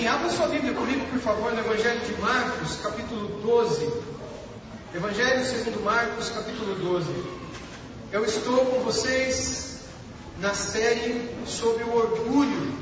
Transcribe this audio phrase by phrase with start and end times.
[0.00, 0.08] Amém.
[0.08, 3.90] Abra sua Bíblia comigo, por favor, no Evangelho de Marcos, capítulo 12.
[4.94, 7.06] Evangelho segundo Marcos, capítulo 12.
[8.10, 9.80] Eu estou com vocês
[10.38, 12.72] na série sobre o orgulho.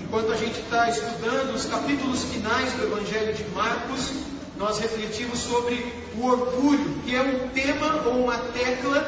[0.00, 4.12] Enquanto a gente está estudando os capítulos finais do Evangelho de Marcos,
[4.56, 5.84] nós refletimos sobre
[6.16, 9.00] o orgulho, que é um tema ou uma tecla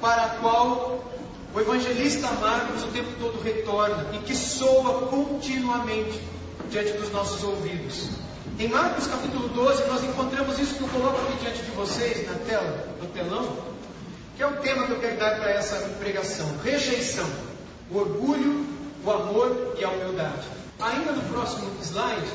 [0.00, 1.04] para a qual
[1.52, 6.39] o evangelista Marcos o tempo todo retorna e que soa continuamente
[6.70, 8.10] diante dos nossos ouvidos.
[8.58, 12.34] Em Marcos capítulo 12, nós encontramos isso que eu coloco aqui diante de vocês na
[12.46, 13.56] tela, no telão,
[14.36, 17.28] que é o tema que eu quero dar para essa pregação: rejeição,
[17.90, 18.64] o orgulho,
[19.04, 20.46] o amor e a humildade.
[20.78, 22.30] Ainda no próximo slide,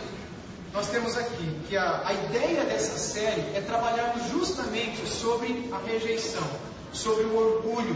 [0.73, 6.44] nós temos aqui que a, a ideia dessa série é trabalharmos justamente sobre a rejeição,
[6.92, 7.95] sobre o orgulho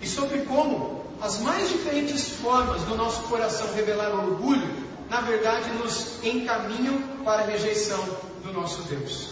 [0.00, 6.22] e sobre como as mais diferentes formas do nosso coração revelar orgulho na verdade, nos
[6.22, 7.98] encaminham para a rejeição
[8.44, 9.30] do nosso Deus.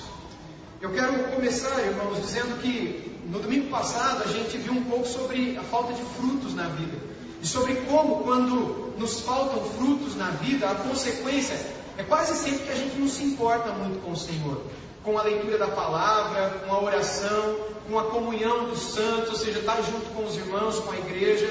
[0.80, 5.56] Eu quero começar, irmãos, dizendo que no domingo passado a gente viu um pouco sobre
[5.56, 6.98] a falta de frutos na vida.
[7.40, 11.54] E sobre como, quando nos faltam frutos na vida, a consequência
[11.96, 14.60] é quase sempre que a gente não se importa muito com o Senhor.
[15.08, 17.56] Com a leitura da palavra, com a oração,
[17.88, 21.48] com a comunhão dos santos, ou seja, estar junto com os irmãos, com a igreja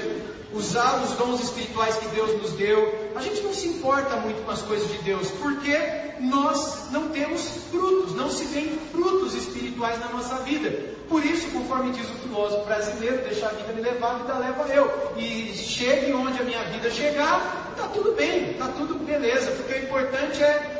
[0.52, 3.10] usar os dons espirituais que Deus nos deu.
[3.16, 5.76] A gente não se importa muito com as coisas de Deus, porque
[6.20, 10.70] nós não temos frutos, não se vêem frutos espirituais na nossa vida.
[11.08, 14.72] Por isso, conforme diz o filósofo brasileiro, deixar a vida me levar, a vida leva
[14.72, 15.12] eu.
[15.16, 19.82] E chegue onde a minha vida chegar, está tudo bem, está tudo beleza, porque o
[19.82, 20.77] importante é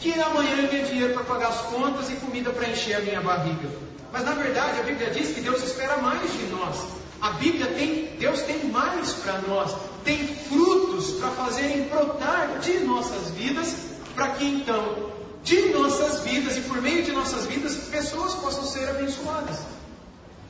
[0.00, 3.20] que amanhã eu tenha dinheiro para pagar as contas e comida para encher a minha
[3.20, 3.68] barriga.
[4.12, 6.76] Mas na verdade a Bíblia diz que Deus espera mais de nós.
[7.20, 13.30] A Bíblia tem, Deus tem mais para nós, tem frutos para fazerem brotar de nossas
[13.32, 13.76] vidas,
[14.14, 15.12] para que então,
[15.44, 19.58] de nossas vidas e por meio de nossas vidas, pessoas possam ser abençoadas.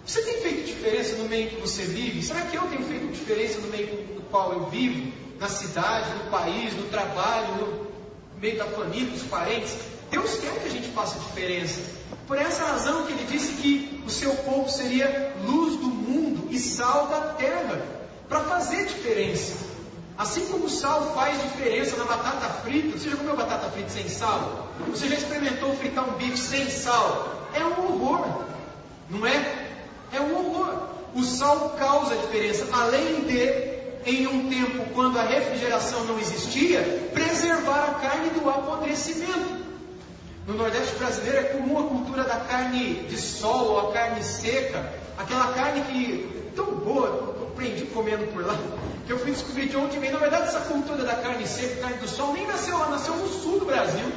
[0.06, 2.22] Você tem feito diferença no meio que você vive?
[2.22, 5.12] Será que eu tenho feito diferença no meio no qual eu vivo?
[5.40, 7.79] Na cidade, no país, no trabalho, no
[8.40, 9.76] meio da família, dos parentes?
[10.10, 11.80] Deus quer que a gente faça diferença.
[12.26, 16.58] Por essa razão que ele disse que o seu povo seria luz do mundo e
[16.58, 17.80] sal da terra,
[18.28, 19.70] para fazer diferença.
[20.16, 24.08] Assim como o sal faz diferença na batata frita, você já comeu batata frita sem
[24.08, 24.68] sal?
[24.88, 27.48] Você já experimentou fritar um bife sem sal?
[27.54, 28.44] É um horror,
[29.08, 29.68] não é?
[30.12, 30.88] É um horror.
[31.14, 36.80] O sal causa diferença, além de, em um tempo quando a refrigeração não existia,
[37.12, 39.60] preservar a carne do apodrecimento.
[40.46, 44.92] No Nordeste brasileiro é comum a cultura da carne de sol ou a carne seca,
[45.18, 48.58] aquela carne que é tão boa, eu aprendi comendo por lá,
[49.06, 50.10] que eu fui descobrir de onde vem.
[50.10, 53.28] Na verdade, essa cultura da carne seca, carne do sol, nem nasceu lá, nasceu no
[53.28, 54.10] sul do Brasil,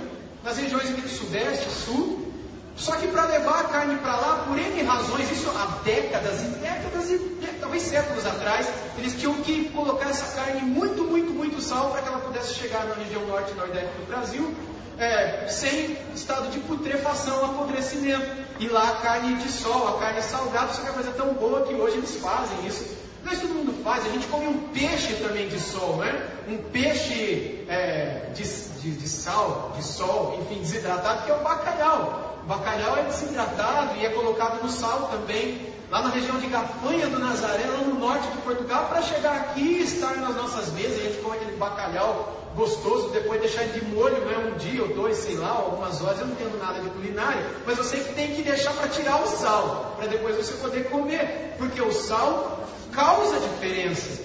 [0.44, 2.33] nas regiões do Sudeste, Sul.
[2.76, 6.48] Só que para levar a carne para lá, por N razões, isso há décadas e
[6.48, 7.20] décadas e
[7.60, 8.68] talvez séculos atrás,
[8.98, 12.86] eles tinham que colocar essa carne muito, muito, muito sal para que ela pudesse chegar
[12.86, 14.54] na região norte e nordeste do Brasil
[14.98, 18.44] é, sem estado de putrefação, apodrecimento.
[18.60, 21.66] E lá a carne de sol, a carne salgada, isso é uma coisa tão boa
[21.66, 22.96] que hoje eles fazem isso.
[23.24, 26.30] Mas todo mundo faz, a gente come um peixe também de sol, né?
[26.48, 32.33] Um peixe é, de, de, de, sal, de sol, enfim, desidratado, que é o bacalhau.
[32.48, 37.20] Bacalhau é desidratado e é colocado no sal também, lá na região de Gafanha do
[37.20, 41.00] Nazaré, lá no norte de Portugal, para chegar aqui e estar nas nossas mesas.
[41.00, 44.90] A gente come aquele bacalhau gostoso, depois deixar de molho, não é um dia ou
[44.90, 48.14] dois, sei lá, algumas horas, eu não entendo nada de culinária, mas eu sei que
[48.14, 52.60] tem que deixar para tirar o sal, para depois você poder comer, porque o sal
[52.92, 54.22] causa diferença.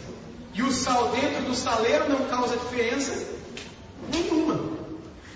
[0.55, 3.29] E o sal dentro do saleiro não causa diferença
[4.13, 4.78] nenhuma.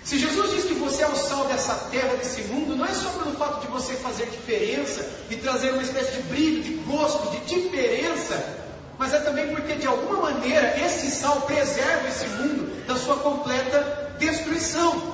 [0.03, 3.09] Se Jesus diz que você é o sal dessa terra, desse mundo, não é só
[3.11, 7.39] pelo fato de você fazer diferença e trazer uma espécie de brilho, de gosto, de
[7.45, 8.63] diferença,
[8.97, 14.13] mas é também porque, de alguma maneira, esse sal preserva esse mundo da sua completa
[14.19, 15.13] destruição.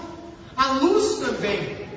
[0.57, 1.87] A luz também.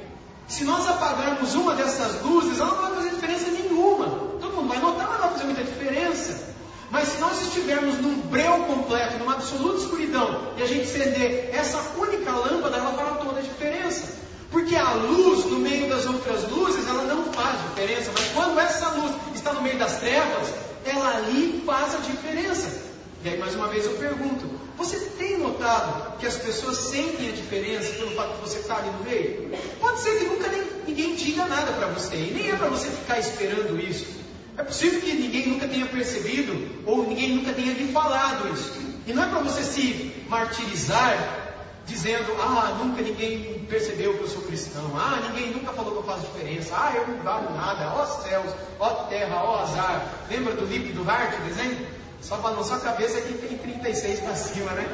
[0.47, 4.07] Se nós apagarmos uma dessas luzes, ela não vai fazer diferença nenhuma.
[4.39, 6.52] Todo mundo vai notar, mas não vai fazer muita diferença.
[6.93, 11.79] Mas se nós estivermos num breu completo, numa absoluta escuridão, e a gente acender essa
[11.97, 14.21] única lâmpada, ela fará toda a diferença.
[14.51, 18.11] Porque a luz no meio das outras luzes, ela não faz diferença.
[18.13, 20.53] Mas quando essa luz está no meio das trevas,
[20.85, 22.83] ela ali faz a diferença.
[23.25, 24.45] E aí, mais uma vez, eu pergunto:
[24.77, 28.91] você tem notado que as pessoas sentem a diferença pelo fato de você estar ali
[28.91, 29.59] no meio?
[29.81, 32.91] Pode ser que nunca nem, ninguém diga nada para você, e nem é para você
[32.91, 34.22] ficar esperando isso.
[34.57, 38.81] É possível que ninguém nunca tenha percebido, ou ninguém nunca tenha lhe falado isso.
[39.07, 41.43] E não é para você se martirizar,
[41.87, 44.93] dizendo: Ah, nunca ninguém percebeu que eu sou cristão.
[44.97, 46.75] Ah, ninguém nunca falou que eu faço diferença.
[46.77, 47.95] Ah, eu não valho nada.
[47.95, 50.07] Ó céus, ó terra, ó azar.
[50.31, 51.87] Lembra do Lip do Hart, desenho?
[52.21, 54.87] Só balançou a cabeça que tem 36 para cima, né?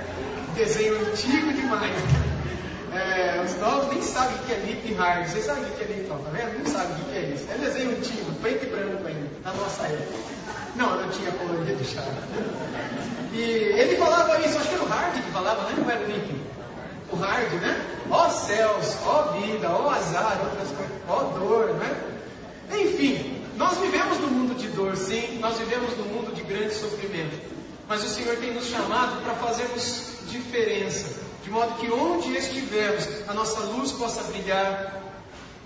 [0.54, 2.37] Desenho antigo demais.
[2.98, 5.28] É, os novos nem sabem o que é Lip Hard.
[5.28, 6.58] Vocês sabem o que é Lip, tá vendo?
[6.58, 7.46] Não sabem o que é isso.
[7.50, 10.18] É desenho antigo, preto e branco ainda, na nossa época.
[10.76, 12.04] Não, não tinha colorido já.
[13.32, 15.74] E ele falava isso, acho que era o Hard que falava, né?
[15.78, 16.48] Não era o Lip
[17.10, 17.86] o hard, né?
[18.10, 21.96] Ó céus, ó vida, ó azar, outras coisas, ó dor, né?
[22.72, 27.36] Enfim, nós vivemos no mundo de dor, sim, nós vivemos no mundo de grande sofrimento.
[27.88, 33.34] Mas o Senhor tem nos chamado para fazermos diferença, de modo que onde estivermos, a
[33.34, 35.02] nossa luz possa brilhar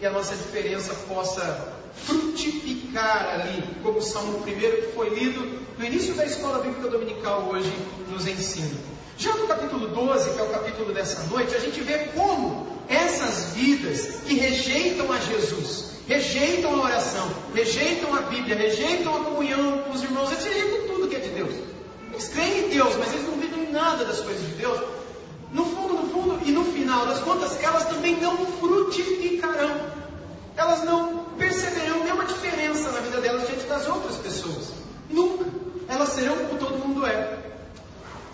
[0.00, 5.84] e a nossa diferença possa frutificar ali, como o Salmo 1 que foi lido no
[5.84, 7.72] início da escola bíblica dominical hoje
[8.08, 8.76] nos ensina.
[9.18, 13.54] Já no capítulo 12, que é o capítulo dessa noite, a gente vê como essas
[13.54, 19.90] vidas que rejeitam a Jesus, rejeitam a oração, rejeitam a Bíblia, rejeitam a comunhão com
[19.90, 21.54] os irmãos, eles rejeitam tudo que é de Deus.
[22.10, 24.78] Eles creem em Deus, mas eles não vivem nada das coisas de Deus.
[25.52, 29.92] No fundo, no fundo e no final das contas, elas também não frutificarão.
[30.56, 34.72] Elas não perceberão nenhuma diferença na vida delas diante das outras pessoas.
[35.10, 35.44] Nunca.
[35.88, 37.38] Elas serão como todo mundo é.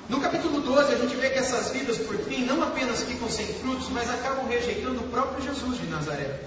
[0.08, 3.46] No capítulo 12, a gente vê que essas vidas, por fim, não apenas ficam sem
[3.46, 6.40] frutos, mas acabam rejeitando o próprio Jesus de Nazaré.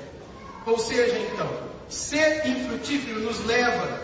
[0.65, 1.49] Ou seja, então,
[1.89, 4.01] ser infrutífero nos leva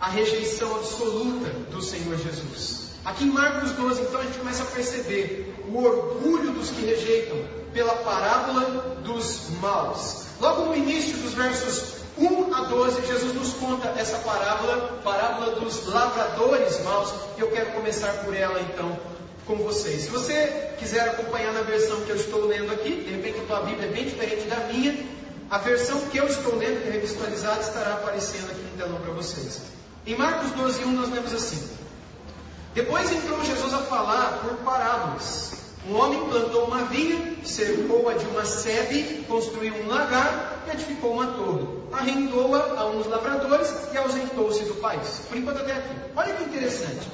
[0.00, 2.90] à rejeição absoluta do Senhor Jesus.
[3.04, 7.36] Aqui em Marcos 12, então, a gente começa a perceber o orgulho dos que rejeitam
[7.72, 10.22] pela parábola dos maus.
[10.40, 15.84] Logo no início dos versos 1 a 12, Jesus nos conta essa parábola, parábola dos
[15.88, 18.96] lavradores maus, e eu quero começar por ela então
[19.46, 20.02] com vocês.
[20.02, 23.60] Se você quiser acompanhar na versão que eu estou lendo aqui, de repente a tua
[23.62, 24.96] Bíblia é bem diferente da minha,
[25.50, 29.12] a versão que eu estou lendo, que é revisualizada, estará aparecendo aqui no telão para
[29.12, 29.60] vocês.
[30.06, 31.68] Em Marcos 12, 1 nós lemos assim:
[32.74, 35.53] Depois entrou Jesus a falar por parábolas.
[35.88, 41.26] Um homem plantou uma vinha, cercou-a de uma sebe, construiu um lagar e edificou uma
[41.26, 41.66] torre.
[41.92, 45.20] Arrendou-a a uns lavradores e ausentou-se do país.
[45.28, 45.94] Por enquanto até aqui.
[46.16, 47.06] Olha que interessante.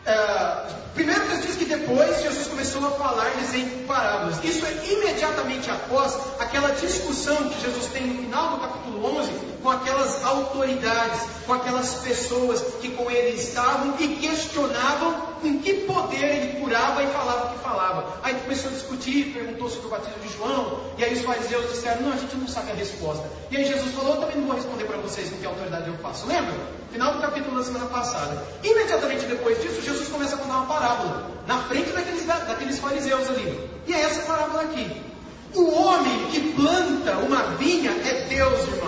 [0.00, 4.42] Uh, primeiro Deus diz que depois Jesus começou a falar-lhes em parábolas.
[4.42, 9.30] Isso é imediatamente após aquela discussão que Jesus tem no final do capítulo 11
[9.62, 16.22] com aquelas autoridades, com aquelas pessoas que com ele estavam e questionavam com que poder
[16.24, 18.20] ele curava e falava o que falava.
[18.22, 22.02] Aí começou a discutir, perguntou sobre o batismo de João, e aí os fariseus disseram:
[22.02, 23.28] Não, a gente não sabe a resposta.
[23.50, 25.96] E aí Jesus falou: Eu também não vou responder para vocês com que autoridade eu
[25.98, 26.26] faço.
[26.26, 26.54] Lembra?
[26.92, 28.42] Final do capítulo da semana passada.
[28.62, 33.70] Imediatamente depois disso, Jesus começa a contar uma parábola na frente daqueles, daqueles fariseus ali.
[33.86, 35.10] E é essa parábola aqui.
[35.54, 38.79] O homem que planta uma vinha é Deus, irmãos.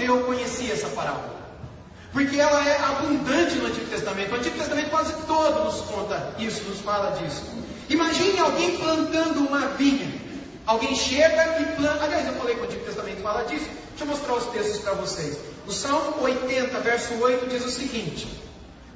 [0.00, 1.38] Judeu conhecia essa parábola.
[2.12, 4.32] Porque ela é abundante no Antigo Testamento.
[4.32, 7.42] O Antigo Testamento quase todo nos conta isso, nos fala disso.
[7.88, 10.10] Imagine alguém plantando uma vinha.
[10.66, 12.04] Alguém chega e planta.
[12.04, 13.66] Aliás, eu falei que o Antigo Testamento fala disso.
[13.90, 15.38] Deixa eu mostrar os textos para vocês.
[15.66, 18.26] O Salmo 80, verso 8 diz o seguinte: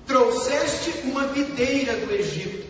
[0.07, 2.67] Trouxeste uma videira do Egito,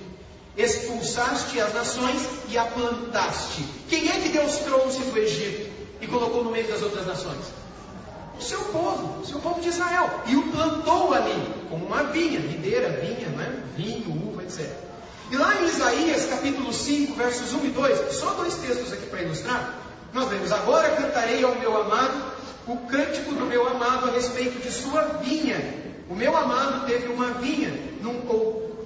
[0.56, 3.64] expulsaste as nações e a plantaste.
[3.88, 7.63] Quem é que Deus trouxe do Egito e colocou no meio das outras nações?
[8.38, 10.22] O seu povo, o seu povo de Israel.
[10.26, 13.62] E o plantou ali, como uma vinha, videira, vinha, né?
[13.76, 14.68] vinho, uva, etc.
[15.30, 19.22] E lá em Isaías, capítulo 5, versos 1 e 2, só dois textos aqui para
[19.22, 19.78] ilustrar,
[20.12, 22.34] nós vemos: Agora cantarei ao meu amado
[22.66, 25.82] o cântico do meu amado a respeito de sua vinha.
[26.08, 28.22] O meu amado teve uma vinha num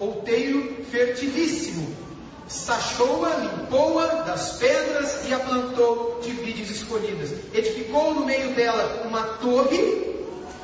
[0.01, 2.08] outeiro fertilíssimo.
[2.49, 7.31] Sachou-a, limpou-a das pedras e a plantou de vides escolhidas.
[7.53, 10.17] Edificou no meio dela uma torre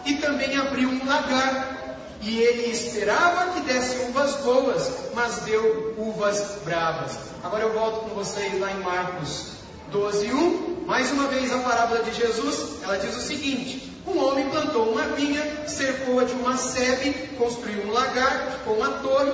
[0.07, 1.99] e também abriu um lagar.
[2.23, 7.19] E ele esperava que desse uvas boas, mas deu uvas bravas.
[7.43, 9.53] Agora eu volto com vocês lá em Marcos
[9.91, 10.85] 12, 1.
[10.87, 15.03] Mais uma vez a parábola de Jesus, ela diz o seguinte: um homem plantou uma
[15.09, 19.33] vinha, cercou-a de uma sebe, construiu um lagar, ficou uma torre.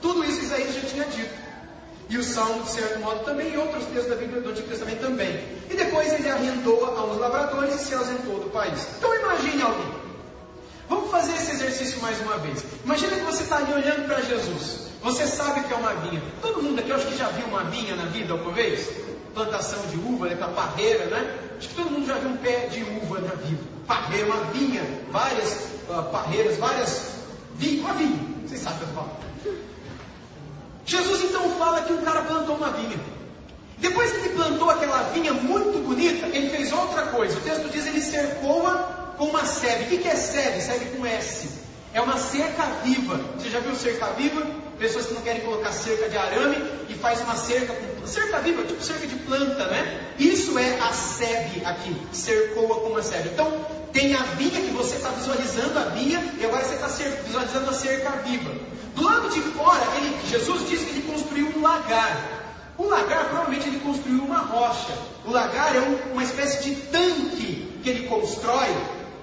[0.00, 1.43] Tudo isso Isaías já tinha dito.
[2.08, 5.00] E o Salmo, de certo modo, também, e outros textos da Bíblia do Antigo Testamento
[5.00, 5.42] também.
[5.70, 8.86] E depois ele arrendou a uns lavradores e se ausentou do país.
[8.98, 9.94] Então imagine alguém.
[10.88, 12.64] Vamos fazer esse exercício mais uma vez.
[12.84, 14.88] Imagina que você está ali olhando para Jesus.
[15.02, 16.22] Você sabe que é uma vinha.
[16.42, 18.90] Todo mundo aqui, eu acho que já viu uma vinha na vida alguma vez?
[19.32, 21.38] Plantação de uva, né, a parreira, né?
[21.58, 24.82] Acho que todo mundo já viu um pé de uva na vida parreira, uma vinha,
[25.10, 27.14] várias uh, parreiras, várias
[27.80, 29.10] uma vinha, vocês sabem o que eu falo.
[30.86, 32.98] Jesus então fala que um cara plantou uma vinha.
[33.78, 37.36] Depois que ele plantou aquela vinha muito bonita, ele fez outra coisa.
[37.36, 38.74] O texto diz ele cercou-a
[39.16, 39.84] com uma sebe.
[39.84, 40.60] O que é sebe?
[40.60, 41.48] Sebe com S.
[41.92, 43.20] É uma cerca viva.
[43.38, 44.63] Você já viu cerca viva?
[44.84, 48.64] Pessoas que não querem colocar cerca de arame e faz uma cerca com cerca viva,
[48.64, 50.12] tipo cerca de planta, né?
[50.18, 51.96] Isso é a sebe aqui.
[52.12, 53.30] Cercou-a com uma sebe.
[53.30, 53.50] Então,
[53.94, 56.88] tem a vinha que você está visualizando a vinha e agora você está
[57.24, 58.50] visualizando a cerca viva.
[58.94, 62.44] Do lado de fora, ele, Jesus diz que ele construiu um lagar.
[62.76, 64.92] O lagar provavelmente ele construiu uma rocha.
[65.24, 68.76] O lagar é um, uma espécie de tanque que ele constrói.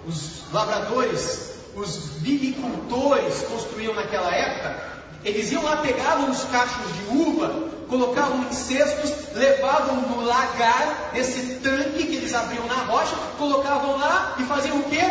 [0.08, 5.01] Os lavradores, os vinicultores construíam naquela época.
[5.24, 11.60] Eles iam lá, pegavam os cachos de uva, colocavam em cestos, levavam no lagar, nesse
[11.60, 15.02] tanque que eles abriam na rocha, colocavam lá e faziam o quê?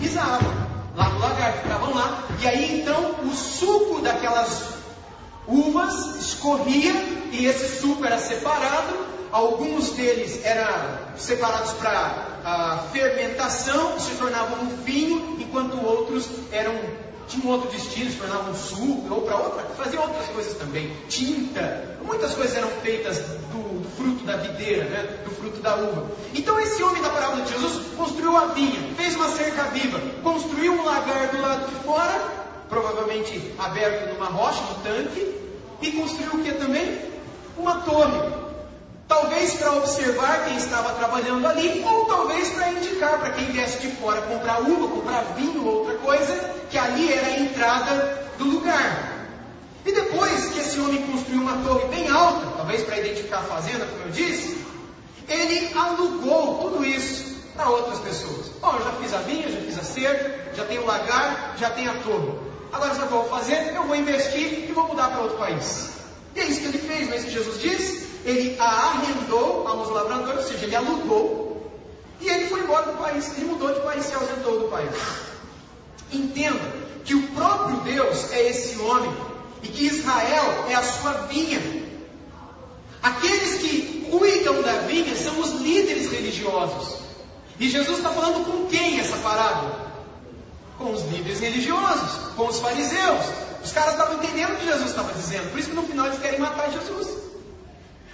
[0.00, 0.52] Pisavam
[0.96, 2.24] lá no lagar, ficavam lá.
[2.40, 4.74] E aí então o suco daquelas
[5.46, 6.92] uvas escorria
[7.30, 9.18] e esse suco era separado.
[9.30, 10.66] Alguns deles eram
[11.16, 16.74] separados para a fermentação, se tornavam um vinho, enquanto outros eram
[17.28, 20.90] tinha um outro destino, se tornava um suco ou para outra, fazia outras coisas também,
[21.08, 25.18] tinta, muitas coisas eram feitas do, do, fruto da videira, né?
[25.24, 26.10] do fruto da uva.
[26.34, 30.72] Então esse homem da parábola de Jesus construiu a vinha, fez uma cerca viva, construiu
[30.72, 32.18] um lagar do lado de fora,
[32.68, 35.34] provavelmente aberto numa rocha, no tanque,
[35.80, 36.98] e construiu o que também?
[37.56, 38.48] Uma torre.
[39.06, 43.88] Talvez para observar quem estava trabalhando ali, ou talvez para indicar para quem viesse de
[43.96, 49.16] fora comprar uva, comprar vinho, outra coisa, que ali era a entrada do lugar.
[49.84, 53.86] E depois que esse homem construiu uma torre bem alta, talvez para identificar a fazenda,
[53.86, 54.58] como eu disse,
[55.28, 58.48] ele alugou tudo isso para outras pessoas.
[58.60, 61.70] Bom, eu já fiz a vinha, já fiz a cerca, já tenho o lagar, já
[61.70, 62.32] tenho a torre.
[62.72, 63.74] Agora sabe o que eu vou fazer?
[63.74, 65.90] Eu vou investir e vou mudar para outro país.
[66.36, 68.08] E é isso que ele fez, não é isso que Jesus disse?
[68.24, 71.70] ele a arrendou aos lavradores, ou seja, ele alugou,
[72.20, 74.90] e ele foi embora do país, ele mudou de país, se ausentou do país.
[76.12, 76.60] Entenda
[77.04, 79.10] que o próprio Deus é esse homem,
[79.62, 81.60] e que Israel é a sua vinha.
[83.02, 86.98] Aqueles que cuidam da vinha são os líderes religiosos.
[87.58, 89.92] E Jesus está falando com quem essa parábola?
[90.78, 93.24] Com os líderes religiosos, com os fariseus.
[93.64, 96.20] Os caras estavam entendendo o que Jesus estava dizendo, por isso que no final eles
[96.20, 97.08] querem matar Jesus.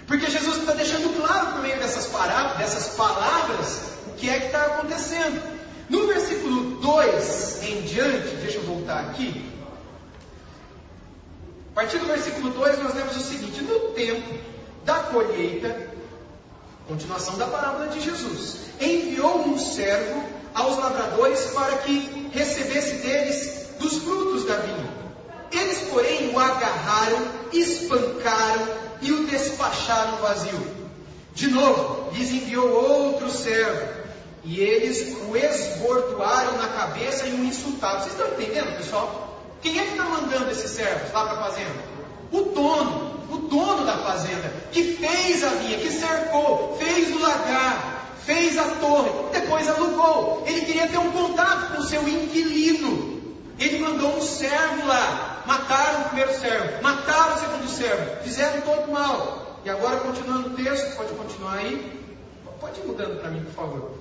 [0.07, 4.45] Porque Jesus está deixando claro por meio dessas, parábolas, dessas palavras o que é que
[4.47, 5.54] está acontecendo.
[5.89, 9.51] No versículo 2 em diante, deixa eu voltar aqui.
[11.71, 14.33] A partir do versículo 2 nós lemos o seguinte: No tempo
[14.83, 15.89] da colheita,
[16.87, 20.23] continuação da parábola de Jesus, enviou um servo
[20.53, 24.95] aos lavradores para que recebesse deles dos frutos da vinha.
[25.51, 28.67] Eles, porém, o agarraram, espancaram
[29.01, 30.75] e o despacharam vazio.
[31.33, 34.04] De novo, lhes enviou outro servo,
[34.45, 38.01] e eles o esbordoaram na cabeça e o insultaram.
[38.01, 39.41] Vocês estão entendendo, pessoal?
[39.61, 41.95] Quem é que está mandando esses servos lá para a fazenda?
[42.31, 48.13] O dono, o dono da fazenda, que fez a vinha, que cercou, fez o lagar,
[48.23, 50.43] fez a torre, depois alugou.
[50.45, 53.15] Ele queria ter um contato com o seu inquilino.
[53.57, 58.91] Ele mandou um servo lá, Mataram o primeiro servo, mataram o segundo servo, fizeram todo
[58.91, 59.59] mal.
[59.63, 62.03] E agora, continuando o texto, pode continuar aí?
[62.59, 63.91] Pode ir mudando para mim, por favor.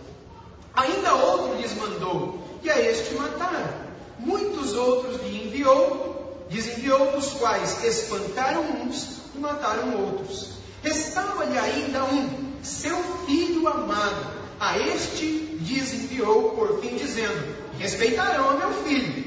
[0.74, 3.84] Ainda outro lhes mandou, e a este mataram.
[4.18, 10.54] Muitos outros lhe enviou, lhes enviou, dos quais espantaram uns e mataram outros.
[10.82, 14.44] Restava-lhe ainda um, seu filho amado.
[14.58, 19.24] A este lhes enviou por fim, dizendo: Respeitarão a meu filho.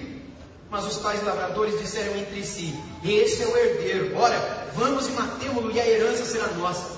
[0.70, 5.72] Mas os pais lavradores disseram entre si: Esse é o herdeiro, ora, vamos e matemo-lo,
[5.72, 6.98] e a herança será nossa.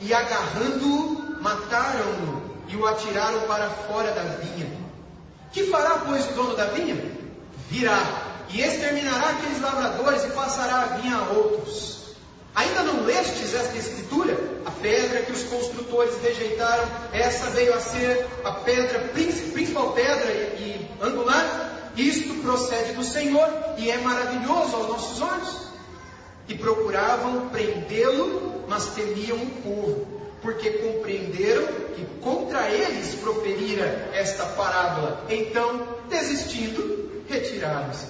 [0.00, 4.66] E agarrando-o, mataram-no e o atiraram para fora da vinha.
[5.52, 6.96] Que fará, pois, o dono da vinha?
[7.68, 12.16] Virá e exterminará aqueles lavradores e passará a vinha a outros.
[12.54, 14.38] Ainda não lestes esta escritura?
[14.66, 20.90] A pedra que os construtores rejeitaram, essa veio a ser a pedra, principal pedra e
[21.00, 25.62] angular isto procede do Senhor e é maravilhoso aos nossos olhos.
[26.48, 35.24] E procuravam prendê-lo, mas temiam o povo, porque compreenderam que contra eles proferira esta parábola.
[35.30, 38.06] Então, desistindo, retiraram-se.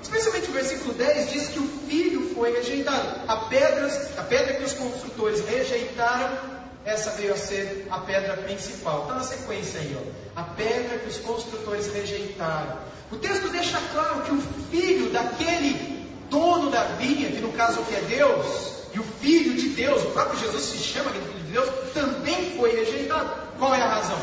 [0.00, 3.20] Especialmente o versículo 10 diz que o filho foi rejeitado.
[3.26, 9.02] A, pedras, a pedra que os construtores rejeitaram essa veio a ser a pedra principal.
[9.02, 10.40] Está na sequência aí, ó.
[10.40, 12.78] A pedra que os construtores rejeitaram.
[13.10, 17.96] O texto deixa claro que o filho daquele dono da vinha, que no caso aqui
[17.96, 21.52] é Deus, e o Filho de Deus, o próprio Jesus se chama de Filho de
[21.52, 23.30] Deus, também foi rejeitado.
[23.58, 24.18] Qual é a razão?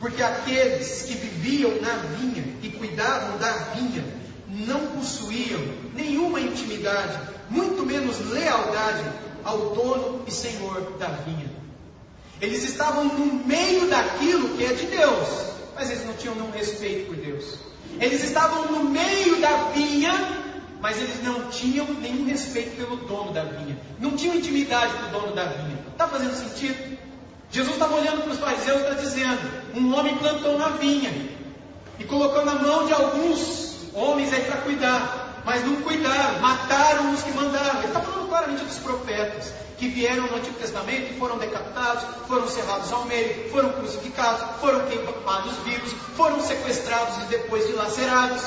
[0.00, 4.02] Porque aqueles que viviam na vinha e cuidavam da vinha
[4.48, 5.60] não possuíam
[5.94, 7.18] nenhuma intimidade,
[7.50, 9.04] muito menos lealdade
[9.44, 11.50] ao dono e senhor da vinha.
[12.40, 15.28] Eles estavam no meio daquilo que é de Deus,
[15.74, 17.58] mas eles não tinham nenhum respeito por Deus.
[18.00, 20.45] Eles estavam no meio da vinha,
[20.86, 23.76] mas eles não tinham nenhum respeito pelo dono da vinha.
[23.98, 25.80] Não tinham intimidade com o dono da vinha.
[25.90, 26.96] Está fazendo sentido?
[27.50, 31.10] Jesus estava olhando para os fariseus e está dizendo: um homem plantou na vinha
[31.98, 37.20] e colocou na mão de alguns homens aí para cuidar, mas não cuidaram, mataram os
[37.20, 37.78] que mandaram.
[37.80, 42.46] Ele está falando claramente dos profetas que vieram no Antigo Testamento e foram decapitados, foram
[42.46, 48.44] cerrados ao meio, foram crucificados, foram queimados vivos, foram sequestrados e depois dilacerados.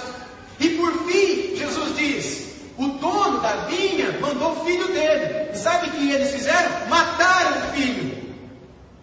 [0.59, 2.49] E por fim, Jesus diz:
[2.79, 5.49] o dono da vinha mandou o filho dele.
[5.53, 6.87] E sabe o que eles fizeram?
[6.87, 8.19] Mataram o filho.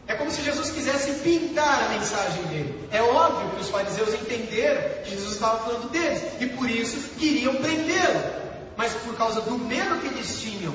[0.06, 2.88] É como se Jesus quisesse pintar a mensagem dele.
[2.90, 7.56] É óbvio que os fariseus entenderam que Jesus estava falando deles e por isso queriam
[7.56, 8.46] prendê-lo.
[8.78, 10.74] Mas por causa do medo que eles tinham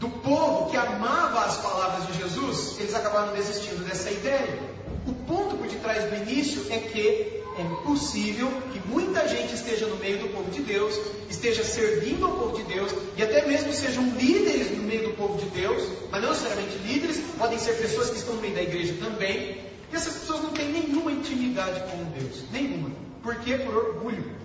[0.00, 4.58] do povo que amava as palavras de Jesus, eles acabaram desistindo dessa ideia.
[5.06, 9.96] O ponto por detrás do início é que é possível que muita gente esteja no
[9.96, 10.94] meio do povo de Deus,
[11.30, 15.38] esteja servindo ao povo de Deus e até mesmo sejam líderes no meio do povo
[15.38, 18.94] de Deus, mas não necessariamente líderes, podem ser pessoas que estão no meio da igreja
[19.02, 19.64] também.
[19.90, 22.90] E essas pessoas não têm nenhuma intimidade com Deus, nenhuma.
[23.22, 23.56] Por quê?
[23.56, 24.36] Por orgulho.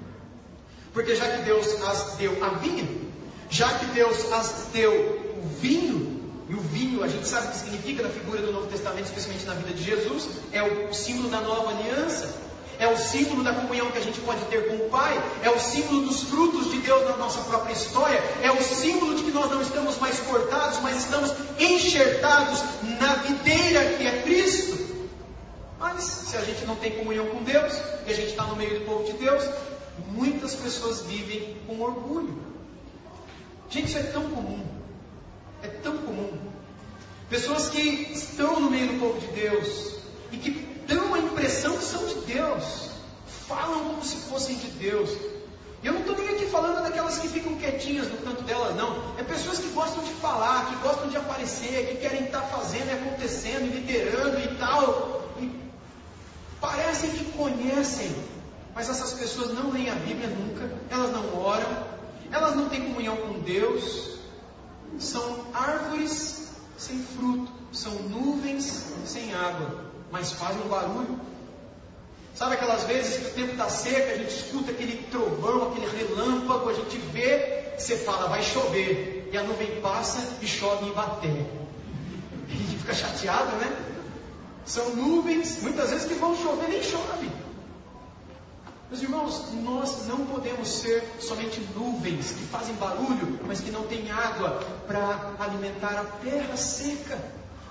[0.94, 2.88] Porque já que Deus as deu a vinha,
[3.50, 4.94] já que Deus as deu
[5.38, 8.68] o vinho, e o vinho, a gente sabe o que significa na figura do Novo
[8.68, 12.51] Testamento, especialmente na vida de Jesus, é o símbolo da nova aliança
[12.82, 15.60] é o símbolo da comunhão que a gente pode ter com o Pai, é o
[15.60, 19.52] símbolo dos frutos de Deus na nossa própria história, é o símbolo de que nós
[19.52, 22.64] não estamos mais cortados, mas estamos enxertados
[23.00, 24.80] na videira que é Cristo.
[25.80, 27.72] Mas se a gente não tem comunhão com Deus,
[28.08, 29.48] e a gente está no meio do povo de Deus,
[30.08, 32.36] muitas pessoas vivem com orgulho.
[33.70, 34.66] Gente, isso é tão comum.
[35.62, 36.36] É tão comum.
[37.30, 37.80] Pessoas que
[38.12, 39.98] estão no meio do povo de Deus
[40.32, 42.90] e que dão a impressão que são de Deus,
[43.48, 45.10] falam como se fossem de Deus.
[45.82, 49.18] E eu não estou nem aqui falando daquelas que ficam quietinhas no canto delas, não.
[49.18, 52.92] É pessoas que gostam de falar, que gostam de aparecer, que querem estar fazendo e
[52.92, 55.32] acontecendo, e liderando e tal.
[55.40, 55.52] E
[56.60, 58.14] parecem que conhecem,
[58.76, 61.88] mas essas pessoas não leem a Bíblia nunca, elas não oram,
[62.32, 64.20] elas não têm comunhão com Deus.
[65.00, 71.20] São árvores sem fruto, são nuvens sem água mas fazem um barulho.
[72.36, 76.70] Sabe aquelas vezes que o tempo está seco, a gente escuta aquele trovão, aquele relâmpago,
[76.70, 79.30] a gente vê, você fala, vai chover.
[79.32, 81.46] E a nuvem passa e chove em bater.
[82.50, 83.92] E a gente fica chateado, né?
[84.66, 87.30] São nuvens, muitas vezes que vão chover, nem chove.
[88.90, 94.12] Meus irmãos, nós não podemos ser somente nuvens que fazem barulho, mas que não têm
[94.12, 97.18] água para alimentar a terra seca.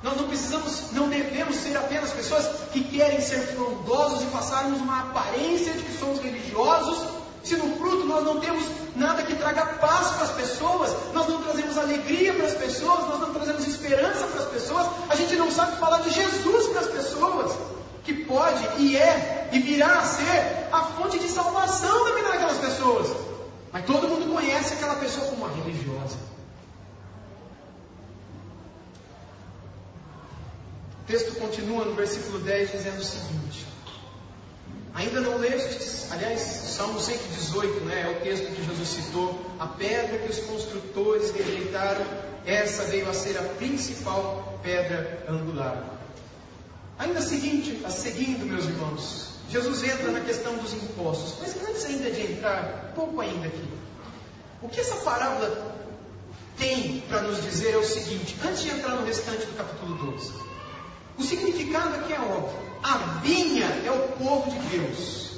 [0.03, 5.01] Nós não precisamos, não devemos ser apenas pessoas que querem ser frondosos e passarmos uma
[5.01, 8.65] aparência de que somos religiosos, se no fruto nós não temos
[8.97, 13.21] nada que traga paz para as pessoas, nós não trazemos alegria para as pessoas, nós
[13.21, 16.87] não trazemos esperança para as pessoas, a gente não sabe falar de Jesus para as
[16.87, 17.53] pessoas,
[18.05, 22.59] que pode e é e virá a ser a fonte de salvação da vida daquelas
[22.59, 23.09] pessoas.
[23.73, 26.17] Mas todo mundo conhece aquela pessoa como uma religiosa.
[31.11, 33.66] Texto continua no versículo 10 dizendo o seguinte:
[34.94, 40.18] Ainda não lestes, aliás, Salmo 118, né, é o texto que Jesus citou, a pedra
[40.18, 42.07] que os construtores rejeitaram,
[42.46, 45.85] essa veio a ser a principal pedra angular.
[46.99, 52.11] Ainda seguinte, a seguindo, meus irmãos, Jesus entra na questão dos impostos, mas antes ainda
[52.11, 53.68] de entrar, pouco ainda aqui.
[54.62, 55.75] O que essa parábola
[56.57, 60.50] tem para nos dizer é o seguinte, antes de entrar no restante do capítulo 12.
[61.21, 62.59] O significado aqui é óbvio.
[62.83, 65.33] A vinha é o povo de Deus.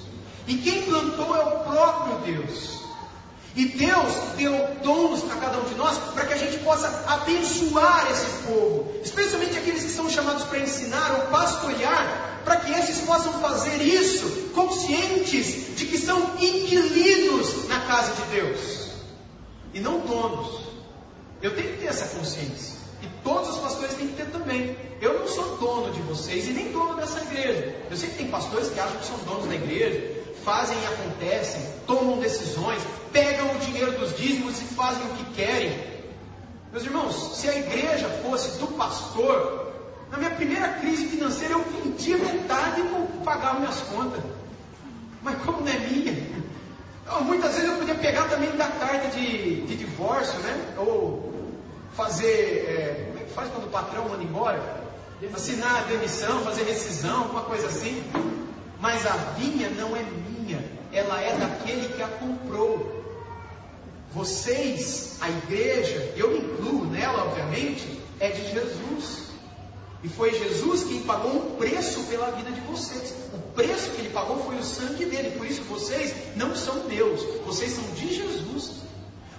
[0.47, 2.83] E quem plantou é o próprio Deus.
[3.57, 8.09] E Deus deu dons a cada um de nós para que a gente possa abençoar
[8.13, 13.33] esse povo, especialmente aqueles que são chamados para ensinar ou pastorear, para que esses possam
[13.41, 18.89] fazer isso conscientes de que são inquilinos na casa de Deus
[19.75, 20.63] e não donos.
[21.43, 22.82] Eu tenho que ter essa consciência.
[23.03, 24.77] E todos os pastores têm que ter também.
[25.01, 27.75] Eu não sou dono de vocês e nem dono dessa igreja.
[27.91, 31.63] Eu sei que tem pastores que acham que são donos da igreja, fazem e acontecem,
[31.87, 35.93] tomam decisões, pegam o dinheiro dos dízimos e fazem o que querem.
[36.71, 39.73] Meus irmãos, se a igreja fosse do pastor,
[40.11, 44.23] na minha primeira crise financeira eu vendia metade e pagava minhas contas.
[45.23, 46.13] Mas como não é minha,
[47.03, 50.75] então, muitas vezes eu podia pegar também da carta de, de divórcio, né?
[50.79, 51.32] Ou
[51.97, 52.67] fazer.
[52.69, 54.83] É, como é que faz quando o patrão manda embora?
[55.35, 58.03] Assinar a demissão, fazer rescisão, uma coisa assim.
[58.81, 63.01] Mas a vinha não é minha, ela é daquele que a comprou.
[64.13, 69.29] Vocês, a igreja, eu me incluo nela, obviamente, é de Jesus.
[70.03, 73.15] E foi Jesus quem pagou um preço pela vida de vocês.
[73.33, 75.31] O preço que ele pagou foi o sangue dele.
[75.39, 78.83] Por isso vocês não são Deus, vocês são de Jesus.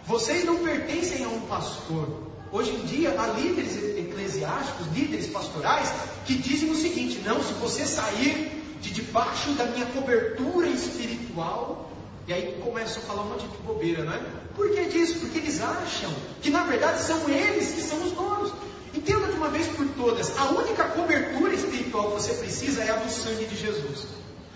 [0.06, 2.33] Vocês não pertencem a um pastor.
[2.54, 5.92] Hoje em dia há líderes eclesiásticos, líderes pastorais,
[6.24, 11.90] que dizem o seguinte: não, se você sair de debaixo da minha cobertura espiritual,
[12.28, 14.22] e aí começam a falar um monte de bobeira, não é?
[14.56, 15.20] Por que disso?
[15.22, 16.14] Porque eles acham
[16.44, 18.54] que na verdade são eles que são os donos.
[18.94, 22.98] Entenda de uma vez por todas: a única cobertura espiritual que você precisa é a
[22.98, 24.06] do sangue de Jesus.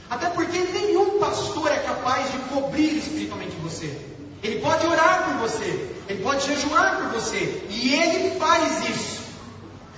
[0.07, 4.16] Até porque nenhum pastor é capaz de cobrir espiritualmente você.
[4.47, 9.17] Ele pode orar por você, ele pode jejuar por você, e ele faz isso.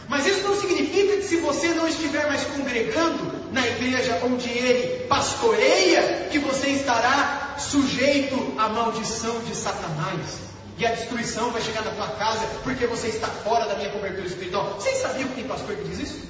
[0.07, 5.05] Mas isso não significa que se você não estiver mais congregando na igreja onde ele
[5.05, 11.91] pastoreia, que você estará sujeito à maldição de Satanás e a destruição vai chegar na
[11.91, 14.79] tua casa porque você está fora da minha cobertura espiritual.
[14.79, 16.21] Vocês sabiam que tem pastor que diz isso?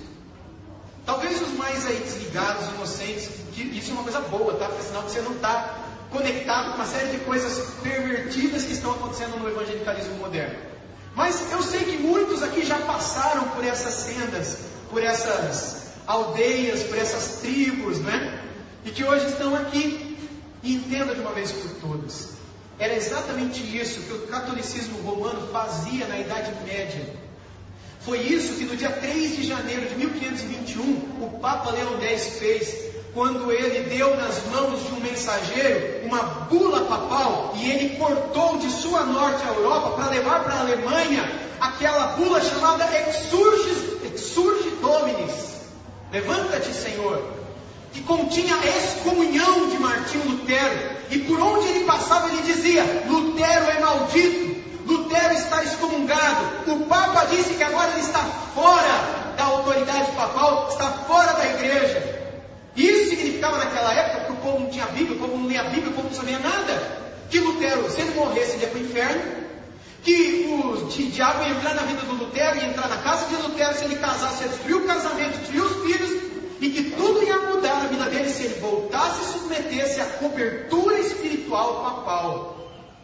[1.06, 4.66] Talvez os mais aí desligados, inocentes, que isso é uma coisa boa, tá?
[4.66, 8.92] Porque sinal que você não está conectado com uma série de coisas pervertidas que estão
[8.92, 10.58] acontecendo no evangelicalismo moderno.
[11.16, 14.58] Mas eu sei que muitos aqui já passaram por essas sendas,
[14.90, 18.42] por essas aldeias, por essas tribos, né?
[18.86, 20.18] E que hoje estão aqui.
[20.62, 22.30] E entenda de uma vez por todas.
[22.78, 27.06] Era exatamente isso que o catolicismo romano fazia na Idade Média.
[28.02, 30.84] Foi isso que no dia 3 de janeiro de 1521
[31.22, 36.82] o Papa Leão X fez, quando ele deu nas mãos de um mensageiro uma bula
[36.86, 42.08] papal e ele cortou de sua norte a Europa para levar para a Alemanha aquela
[42.18, 45.60] bula chamada Exurge, Exurge Dominis.
[46.12, 47.24] Levanta-te, Senhor,
[47.94, 51.00] que continha a excomunhão de Martinho Lutero.
[51.12, 56.72] E por onde ele passava, ele dizia: Lutero é maldito, Lutero está excomungado.
[56.72, 58.24] O Papa disse que agora ele está
[58.56, 62.29] fora da autoridade papal, está fora da igreja.
[62.80, 65.66] Isso significava naquela época que o povo não tinha Bíblia, o povo não lia a
[65.66, 67.00] Bíblia, o povo não sabia nada.
[67.30, 69.40] Que Lutero, se ele morresse, ele ia para o inferno.
[70.02, 73.76] Que o diabo ia entrar na vida do Lutero, ia entrar na casa de Lutero,
[73.76, 76.24] se ele casasse, ia destruir o casamento, destruir os filhos,
[76.62, 81.00] e que tudo ia mudar na vida dele se ele voltasse e submetesse à cobertura
[81.00, 82.56] espiritual papal.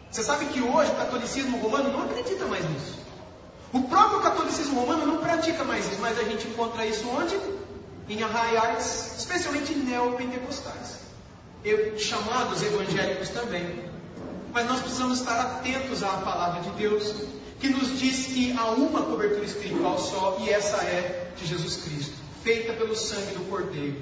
[0.09, 2.97] Você sabe que hoje o catolicismo romano não acredita mais nisso.
[3.73, 7.37] O próprio catolicismo romano não pratica mais isso, mas a gente encontra isso onde?
[8.07, 10.99] Em arraiais, especialmente neopentecostais,
[11.97, 13.83] chamados evangélicos também.
[14.53, 17.13] Mas nós precisamos estar atentos à palavra de Deus,
[17.59, 22.25] que nos diz que há uma cobertura espiritual só, e essa é de Jesus Cristo
[22.45, 23.97] feita pelo sangue do Cordeiro.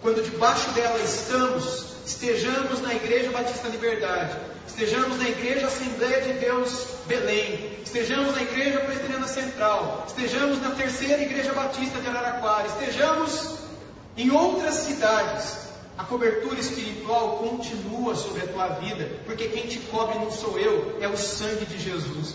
[0.00, 4.36] Quando debaixo dela estamos, estejamos na Igreja Batista Liberdade,
[4.66, 11.22] estejamos na Igreja Assembleia de Deus Belém, estejamos na Igreja Presbiteriana Central, estejamos na Terceira
[11.22, 13.58] Igreja Batista de Araraquara, estejamos
[14.16, 15.58] em outras cidades,
[15.96, 20.98] a cobertura espiritual continua sobre a tua vida, porque quem te cobre não sou eu,
[21.00, 22.34] é o sangue de Jesus.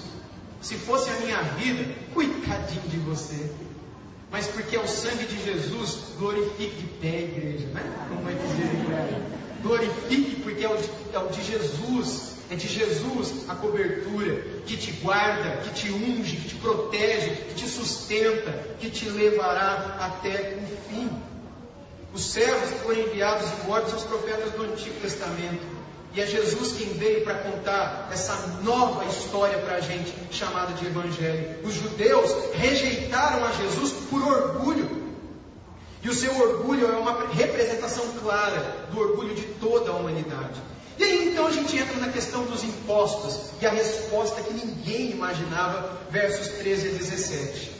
[0.62, 3.50] Se fosse a minha vida, coitadinho de você.
[4.32, 7.82] Mas porque é o sangue de Jesus, glorifique de pé, igreja, né?
[8.10, 9.45] Como vai dizer igreja?
[9.66, 14.78] Glorifique porque é o, de, é o de Jesus, é de Jesus a cobertura que
[14.78, 20.60] te guarda, que te unge, que te protege, que te sustenta, que te levará até
[20.62, 21.10] o fim.
[22.14, 25.66] Os servos foram enviados e mortos são os profetas do Antigo Testamento.
[26.14, 30.86] E é Jesus quem veio para contar essa nova história para a gente, chamada de
[30.86, 31.58] Evangelho.
[31.64, 35.05] Os judeus rejeitaram a Jesus por orgulho.
[36.06, 40.62] E o seu orgulho é uma representação clara do orgulho de toda a humanidade.
[41.00, 45.10] E aí então a gente entra na questão dos impostos e a resposta que ninguém
[45.10, 47.72] imaginava, versos 13 a 17.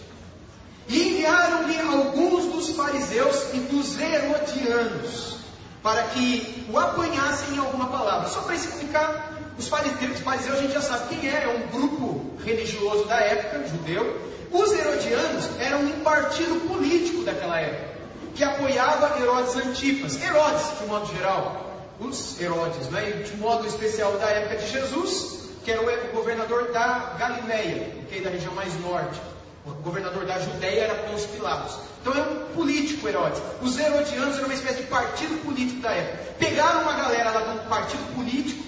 [0.90, 5.38] E enviaram-lhe alguns dos fariseus e dos herodianos
[5.84, 8.28] para que o apanhassem em alguma palavra.
[8.28, 11.68] Só para explicar, os fariseus, os fariseus a gente já sabe quem é, é um
[11.68, 14.20] grupo religioso da época, judeu.
[14.52, 17.95] Os herodianos eram um partido político daquela época,
[18.36, 20.22] que apoiava Herodes Antipas.
[20.22, 21.66] Herodes, de modo geral,
[22.00, 23.12] os Herodes, né?
[23.26, 28.22] De modo especial da época de Jesus, que era o governador da Galileia, que é
[28.22, 29.20] da região mais norte.
[29.66, 31.78] O governador da Judéia era Pôncio Pilatos.
[32.02, 33.42] Então é um político Herodes.
[33.62, 36.34] Os herodianos eram uma espécie de partido político da época.
[36.38, 38.64] Pegaram uma galera lá de um partido político,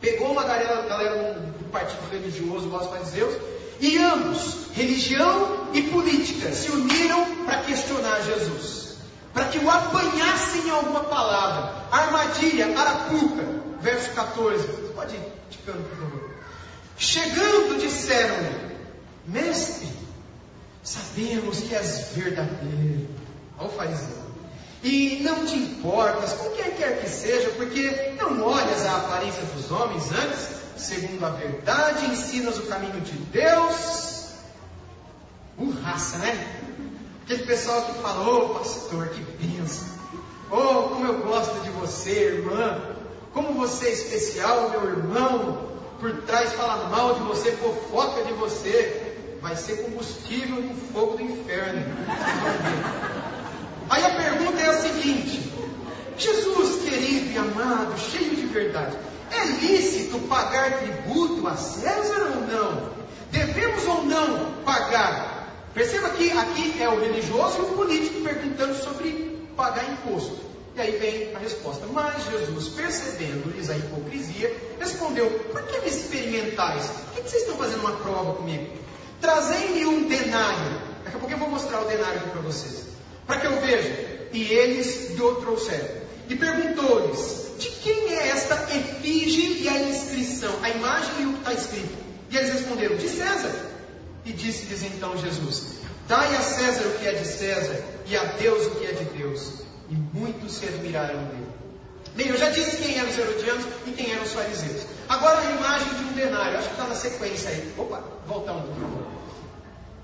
[0.00, 3.34] pegou uma galera, galera do partido religioso, os fariseus,
[3.82, 8.94] e ambos, religião e política, se uniram para questionar Jesus.
[9.34, 11.82] Para que o apanhassem em alguma palavra.
[11.90, 13.44] Armadilha, arapuca,
[13.80, 14.66] verso 14.
[14.68, 16.30] Você pode ir ticando, por favor.
[16.96, 18.76] Chegando, disseram-lhe,
[19.26, 19.88] mestre,
[20.84, 23.08] sabemos que és verdadeiro.
[23.58, 24.22] Ao fariseu.
[24.84, 29.72] E não te importas com quem quer que seja, porque não olhas a aparência dos
[29.72, 34.28] homens antes, segundo a verdade, ensinas o caminho de Deus.
[35.56, 36.62] Burraça, né?
[37.24, 39.88] Aquele pessoal que fala, ô oh, pastor, que benção.
[40.50, 42.82] Oh, como eu gosto de você, irmã.
[43.32, 45.70] Como você é especial, meu irmão.
[46.00, 51.22] Por trás fala mal de você, fofoca de você vai ser combustível no fogo do
[51.22, 51.84] inferno.
[53.90, 55.52] Aí a pergunta é a seguinte:
[56.16, 58.96] Jesus querido e amado, cheio de verdade,
[59.32, 62.92] é lícito pagar tributo a César ou não?
[63.30, 65.32] Devemos ou não pagar?
[65.74, 70.52] Perceba que aqui é o religioso e o político perguntando sobre pagar imposto.
[70.74, 71.86] E aí vem a resposta.
[71.86, 76.86] Mas Jesus, percebendo-lhes a hipocrisia, respondeu: Por que me experimentais?
[76.86, 78.70] Por que vocês estão fazendo uma prova comigo?
[79.20, 80.80] Trazei-me um denário.
[81.04, 82.86] Daqui a pouco eu vou mostrar o denário aqui para vocês.
[83.26, 84.28] Para que eu veja.
[84.32, 86.02] E eles lhe trouxeram.
[86.28, 90.52] E perguntou-lhes: De quem é esta efígie e a inscrição?
[90.64, 91.96] A imagem e o que está escrito.
[92.28, 93.54] E eles responderam: De César.
[94.24, 95.76] E disse-lhes então Jesus:
[96.08, 99.04] Dai a César o que é de César, e a Deus o que é de
[99.16, 99.62] Deus.
[99.88, 101.46] E muitos se admiraram dele.
[102.16, 104.82] Bem, eu já disse quem eram os herodianos e quem eram os fariseus.
[105.08, 107.72] Agora a imagem de um denário, acho que está na sequência aí.
[107.78, 109.22] Opa, voltar um.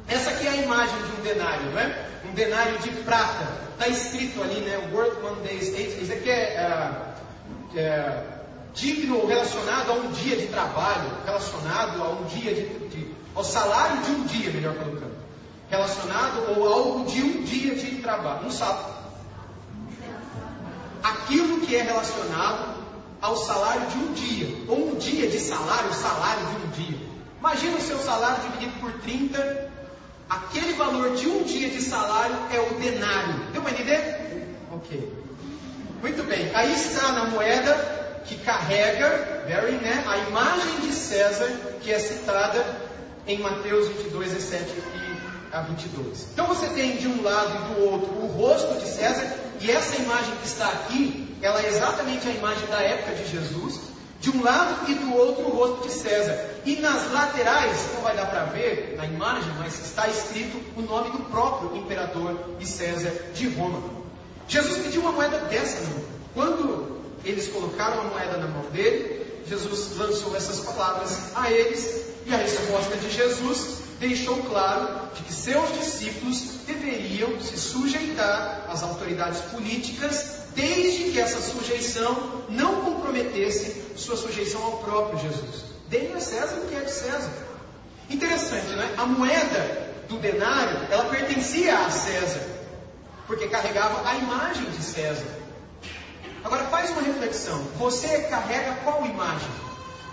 [0.07, 2.09] Essa aqui é a imagem de um denário, não é?
[2.25, 3.49] Um denário de prata.
[3.73, 4.90] Está escrito ali, né?
[4.92, 6.03] Work one day's eight.
[6.03, 7.08] Isso aqui é, é,
[7.74, 8.22] é
[8.74, 14.02] digno relacionado a um dia de trabalho, relacionado a um dia de, de, ao salário
[14.02, 15.16] de um dia, melhor colocando.
[15.68, 18.46] Relacionado ou algo de um dia de trabalho.
[18.46, 18.98] Um sábado
[21.02, 22.78] aquilo que é relacionado
[23.20, 26.98] ao salário de um dia, ou um dia de salário, o salário de um dia.
[27.38, 29.70] Imagina o seu salário dividido por 30,
[30.28, 33.35] aquele valor de um dia de salário é o denário.
[33.52, 34.57] Deu para entender?
[34.72, 35.12] Ok.
[36.00, 37.74] Muito bem, aí está na moeda
[38.24, 41.48] que carrega, very, né, a imagem de César,
[41.80, 42.64] que é citada
[43.26, 46.26] em Mateus 22, 17 e a 22.
[46.32, 49.26] Então você tem de um lado e do outro o rosto de César,
[49.61, 53.80] e essa imagem que está aqui, ela é exatamente a imagem da época de Jesus.
[54.20, 56.37] De um lado e do outro o rosto de César.
[56.64, 61.11] E nas laterais, não vai dar para ver na imagem, mas está escrito o nome
[61.11, 63.97] do próprio imperador e César de Roma.
[64.48, 65.82] Jesus pediu uma moeda dessa.
[66.34, 72.34] Quando eles colocaram a moeda na mão dele, Jesus lançou essas palavras a eles, e
[72.34, 79.40] a resposta de Jesus deixou claro de que seus discípulos deveriam se sujeitar às autoridades
[79.42, 85.64] políticas, desde que essa sujeição não comprometesse sua sujeição ao próprio Jesus.
[85.88, 87.32] Deem a César o que é de César.
[88.11, 88.94] Interessante, né?
[88.96, 92.58] A moeda do denário, ela pertencia a César,
[93.29, 95.29] porque carregava a imagem de César.
[96.43, 97.62] Agora faz uma reflexão.
[97.79, 99.49] Você carrega qual imagem?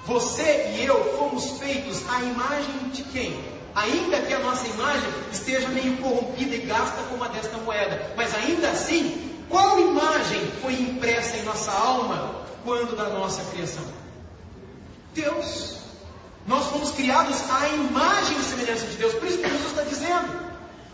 [0.06, 3.56] Você e eu fomos feitos à imagem de quem?
[3.76, 8.34] ainda que a nossa imagem esteja meio corrompida e gasta como a desta moeda, mas
[8.34, 13.84] ainda assim, qual imagem foi impressa em nossa alma quando da nossa criação?
[15.14, 15.76] Deus.
[16.48, 20.46] Nós fomos criados à imagem e semelhança de Deus, por isso que Jesus está dizendo.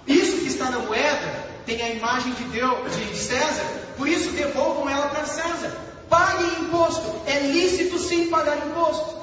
[0.08, 3.64] Isso que está na moeda tem a imagem de Deus, de César,
[3.98, 5.72] por isso devolvam ela para César.
[6.10, 7.22] Paguem imposto.
[7.26, 9.16] É lícito sim pagar imposto.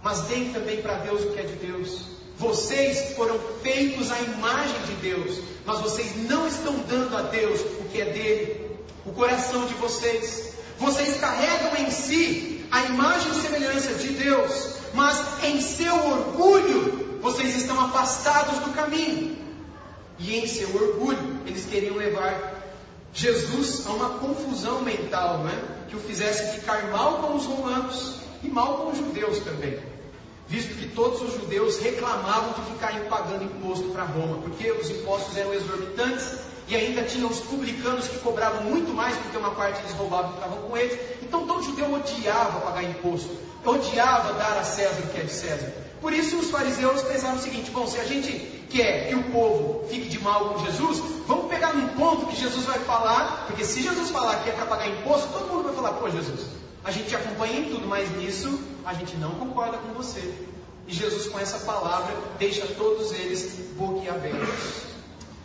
[0.00, 2.02] Mas deem também para Deus o que é de Deus.
[2.36, 7.88] Vocês foram feitos à imagem de Deus, mas vocês não estão dando a Deus o
[7.90, 10.52] que é dele, o coração de vocês.
[10.78, 17.56] Vocês carregam em si a imagem e semelhança de Deus, mas em seu orgulho vocês
[17.56, 19.47] estão afastados do caminho.
[20.18, 22.62] E em seu orgulho eles queriam levar
[23.12, 25.78] Jesus a uma confusão mental, não é?
[25.88, 29.78] que o fizesse ficar mal com os romanos e mal com os judeus também
[30.48, 35.36] visto que todos os judeus reclamavam de ficarem pagando imposto para Roma, porque os impostos
[35.36, 39.92] eram exorbitantes e ainda tinha os publicanos que cobravam muito mais porque uma parte eles
[39.92, 40.98] roubavam e ficavam com eles.
[41.22, 43.30] Então todo judeu odiava pagar imposto,
[43.64, 45.70] odiava dar a César o que é de César.
[46.00, 49.86] Por isso os fariseus pensaram o seguinte: bom, se a gente quer que o povo
[49.88, 53.82] fique de mal com Jesus, vamos pegar num ponto que Jesus vai falar, porque se
[53.82, 56.40] Jesus falar que é para pagar imposto, todo mundo vai falar: pô, Jesus,
[56.84, 60.34] a gente te acompanha em tudo, mas nisso a gente não concorda com você.
[60.86, 64.88] E Jesus, com essa palavra, deixa todos eles boquiabertos.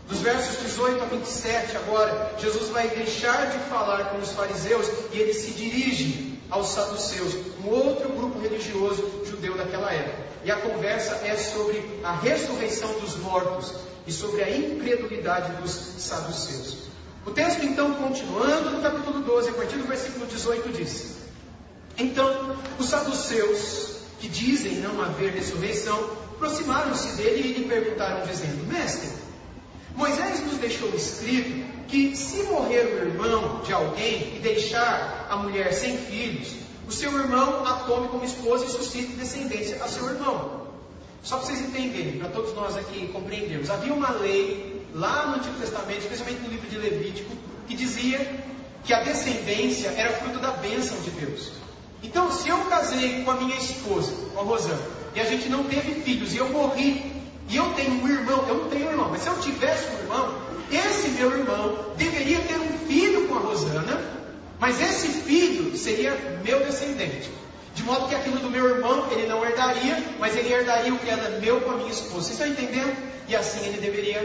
[0.08, 5.18] Dos versos 18 a 27, agora, Jesus vai deixar de falar com os fariseus e
[5.18, 7.34] ele se dirige aos saduceus,
[7.64, 10.23] um outro grupo religioso judeu daquela época.
[10.44, 13.74] E a conversa é sobre a ressurreição dos mortos
[14.06, 16.84] e sobre a incredulidade dos saduceus.
[17.26, 21.16] O texto, então, continuando no capítulo 12, a partir do versículo 18, diz:
[21.98, 25.98] Então, os saduceus, que dizem não haver ressurreição,
[26.34, 29.10] aproximaram-se dele e lhe perguntaram, dizendo: Mestre,
[29.96, 35.72] Moisés nos deixou escrito que se morrer o irmão de alguém e deixar a mulher
[35.72, 40.64] sem filhos, o seu irmão a tome como esposa e suscite descendência a seu irmão.
[41.24, 45.58] Só para vocês entenderem, para todos nós aqui compreendermos, havia uma lei lá no Antigo
[45.58, 47.32] Testamento, especialmente no livro de Levítico,
[47.68, 48.44] que dizia
[48.84, 51.54] que a descendência era fruto da bênção de Deus.
[52.04, 54.82] Então, se eu casei com a minha esposa, com a Rosana,
[55.16, 57.14] e a gente não teve filhos, e eu morri,
[57.50, 60.00] e eu tenho um irmão, eu não tenho um irmão, mas se eu tivesse um
[60.00, 60.36] irmão,
[60.70, 64.23] esse meu irmão deveria ter um filho com a Rosana,
[64.64, 67.30] mas esse filho seria meu descendente.
[67.76, 71.10] De modo que aquilo do meu irmão ele não herdaria, mas ele herdaria o que
[71.10, 72.30] era meu com a minha esposa.
[72.30, 72.96] Vocês estão entendendo?
[73.28, 74.22] E assim ele deveria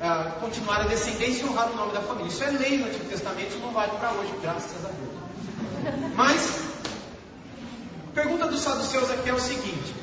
[0.00, 2.30] uh, continuar a descendência e honrar o nome da família.
[2.30, 6.14] Isso é lei no Antigo Testamento, não vale para hoje, graças a Deus.
[6.16, 6.60] Mas,
[8.10, 9.94] a pergunta dos saduceus aqui é o seguinte: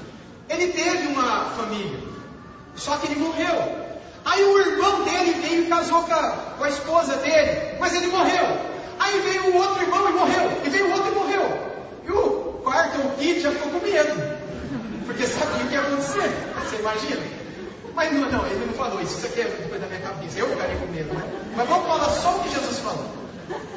[0.47, 1.99] ele teve uma família,
[2.75, 3.88] só que ele morreu.
[4.23, 8.06] Aí o irmão dele veio e casou com a, com a esposa dele, mas ele
[8.06, 8.69] morreu.
[9.00, 10.62] Aí veio o outro irmão e morreu.
[10.66, 11.70] E veio o outro e morreu.
[12.06, 14.40] E o quarto, o quinto, já ficou com medo.
[15.06, 16.30] Porque sabia o que ia acontecer.
[16.62, 17.22] Você imagina?
[17.96, 19.18] Mas não, não, ele não falou isso.
[19.18, 20.40] Isso aqui é coisa da minha cabeça.
[20.40, 21.24] Eu ficaria com medo, né?
[21.56, 23.06] Mas vamos falar só o que Jesus falou.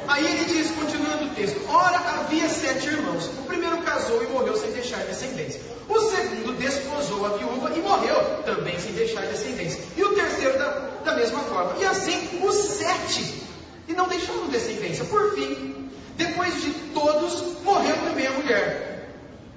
[0.07, 3.25] Aí ele diz, continuando o texto: Ora, havia sete irmãos.
[3.25, 5.61] O primeiro casou e morreu sem deixar descendência.
[5.89, 9.81] O segundo desposou a viúva e morreu também sem deixar descendência.
[9.97, 10.69] E o terceiro da,
[11.03, 11.75] da mesma forma.
[11.79, 13.43] E assim os sete.
[13.87, 15.05] E não deixaram descendência.
[15.05, 19.09] Por fim, depois de todos, morreu também a mulher.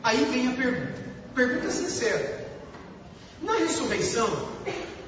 [0.03, 1.07] Aí vem a pergunta.
[1.35, 2.47] Pergunta sincera.
[3.43, 4.49] Na ressurreição,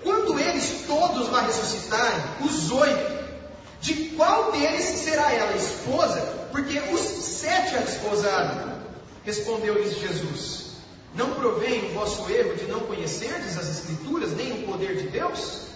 [0.02, 3.18] quando eles todos lá ressuscitarem, os oito,
[3.80, 6.20] de qual deles será ela esposa?
[6.50, 8.78] Porque os sete a desposaram.
[9.24, 10.72] Respondeu-lhes Jesus:
[11.14, 15.67] Não provém o vosso erro de não conhecerdes as Escrituras, nem o poder de Deus?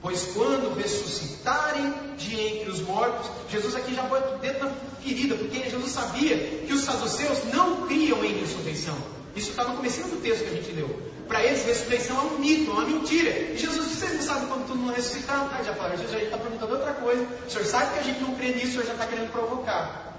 [0.00, 4.70] Pois quando ressuscitarem de entre os mortos, Jesus aqui já põe o dedo na
[5.02, 8.96] ferida, porque Jesus sabia que os saduceus não criam em ressurreição.
[9.34, 11.02] Isso está no começo do texto que a gente leu.
[11.26, 13.30] Para eles, ressurreição é um mito, é uma mentira.
[13.30, 15.50] E Jesus disse: Vocês não sabem quando tudo não ressuscitar?
[15.52, 17.26] Ah, já falaram, Jesus já está perguntando outra coisa.
[17.46, 20.16] O senhor sabe que a gente não crê nisso, o senhor já está querendo provocar.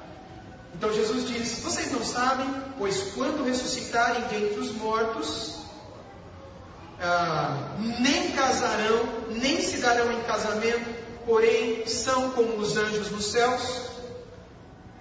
[0.76, 5.59] Então Jesus diz: Vocês não sabem, pois quando ressuscitarem dentre os mortos,
[7.02, 10.90] ah, nem casarão, nem se darão em casamento,
[11.26, 13.90] porém são como os anjos nos céus.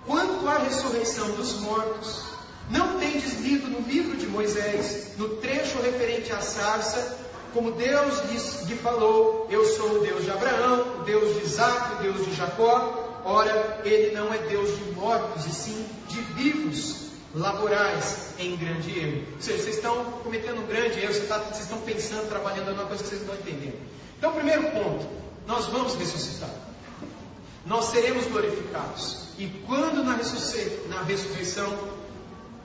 [0.07, 2.23] Quanto à ressurreição dos mortos,
[2.71, 7.19] não tendes lido no livro de Moisés, no trecho referente à sarça,
[7.53, 8.21] como Deus
[8.67, 12.35] lhe falou: Eu sou o Deus de Abraão, o Deus de Isaac, o Deus de
[12.35, 13.23] Jacó.
[13.25, 19.25] Ora, ele não é Deus de mortos, e sim de vivos, laborais em grande erro.
[19.35, 22.87] Ou seja, vocês estão cometendo um grande erro, vocês, tá, vocês estão pensando, trabalhando numa
[22.87, 23.79] coisa que vocês não entendendo.
[24.17, 25.07] Então, primeiro ponto:
[25.47, 26.51] nós vamos ressuscitar.
[27.67, 29.29] Nós seremos glorificados.
[29.39, 30.17] E quando na,
[30.89, 31.99] na ressurreição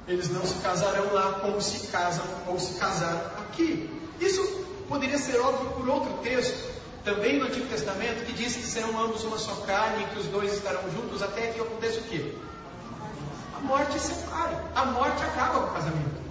[0.07, 3.89] eles não se casarão lá como se casam ou se casaram aqui.
[4.19, 4.41] Isso
[4.87, 6.71] poderia ser óbvio por outro texto,
[7.03, 10.53] também no Antigo Testamento, que diz que serão ambos uma só carne, que os dois
[10.53, 12.33] estarão juntos até que aconteça o quê?
[13.63, 14.55] Morte separe.
[14.75, 16.23] A morte acaba com o casamento.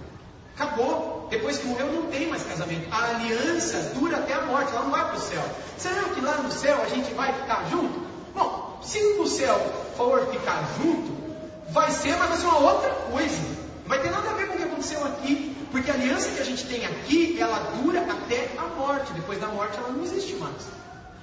[0.55, 1.27] Acabou.
[1.29, 2.87] Depois que morreu, não tem mais casamento.
[2.91, 5.43] A aliança dura até a morte, ela não vai para o céu.
[5.77, 8.01] Será que lá no céu a gente vai ficar junto?
[8.35, 9.59] Bom, se no céu
[9.97, 11.11] for ficar junto,
[11.71, 13.41] vai ser, mas vai ser uma outra coisa.
[13.81, 16.41] Não vai ter nada a ver com o que aconteceu aqui, porque a aliança que
[16.41, 19.11] a gente tem aqui, ela dura até a morte.
[19.13, 20.67] Depois da morte, ela não existe mais.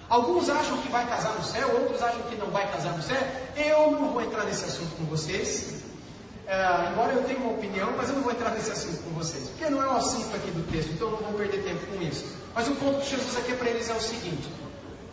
[0.08, 3.22] Alguns acham que vai casar no céu, outros acham que não vai casar no céu.
[3.56, 5.79] Eu não vou entrar nesse assunto com vocês.
[6.50, 9.50] É, embora eu tenha uma opinião, mas eu não vou entrar nesse assunto com vocês,
[9.50, 12.02] porque não é o assunto aqui do texto, então eu não vou perder tempo com
[12.02, 12.24] isso.
[12.52, 14.48] Mas o ponto de Jesus aqui para eles é o seguinte: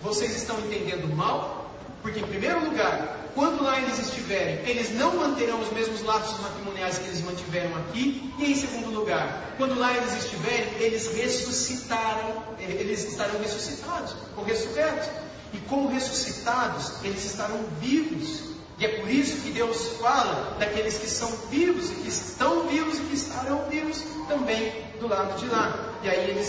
[0.01, 1.69] vocês estão entendendo mal?
[2.01, 6.97] Porque, em primeiro lugar, quando lá eles estiverem, eles não manterão os mesmos laços matrimoniais
[6.97, 8.33] que eles mantiveram aqui.
[8.39, 15.07] E, em segundo lugar, quando lá eles estiverem, eles ressuscitaram, eles estarão ressuscitados, ou ressurretos.
[15.53, 18.56] E como ressuscitados, eles estarão vivos.
[18.79, 22.99] E é por isso que Deus fala daqueles que são vivos e que estão vivos
[22.99, 25.95] e que estarão vivos também do lado de lá.
[26.03, 26.41] E aí ele,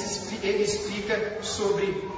[0.42, 2.08] ele explica sobre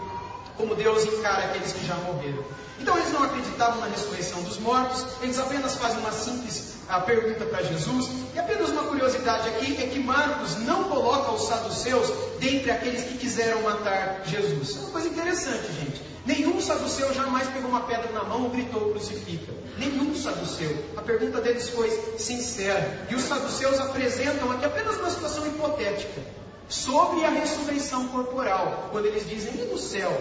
[0.56, 2.44] como Deus encara aqueles que já morreram.
[2.80, 7.62] Então eles não acreditavam na ressurreição dos mortos, eles apenas fazem uma simples pergunta para
[7.62, 8.10] Jesus.
[8.34, 13.18] E apenas uma curiosidade aqui é que Marcos não coloca os saduceus dentre aqueles que
[13.18, 14.76] quiseram matar Jesus.
[14.76, 16.02] É uma coisa interessante, gente.
[16.26, 19.52] Nenhum saduceu jamais pegou uma pedra na mão ou gritou crucifica.
[19.80, 20.84] Nenhum saduceu.
[20.94, 23.06] A pergunta deles foi sincera.
[23.08, 26.20] E os saduceus apresentam aqui apenas uma situação hipotética
[26.68, 30.12] sobre a ressurreição corporal, quando eles dizem e no céu.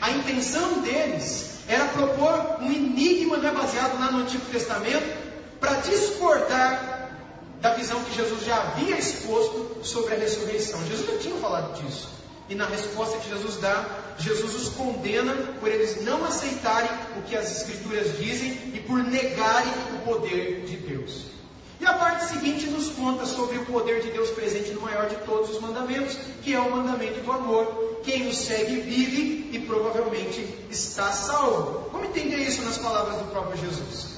[0.00, 5.24] A intenção deles era propor um enigma não é baseado lá no Antigo Testamento,
[5.58, 7.10] para discordar
[7.60, 10.80] da visão que Jesus já havia exposto sobre a ressurreição.
[10.86, 12.08] Jesus já tinha falado disso.
[12.48, 17.36] E na resposta que Jesus dá, Jesus os condena por eles não aceitarem o que
[17.36, 21.34] as Escrituras dizem e por negarem o poder de Deus.
[21.80, 25.16] E a parte seguinte nos conta sobre o poder de Deus presente no maior de
[25.16, 28.00] todos os mandamentos, que é o mandamento do amor.
[28.04, 31.90] Quem o segue vive e provavelmente está salvo.
[31.92, 34.14] Vamos entender isso nas palavras do próprio Jesus.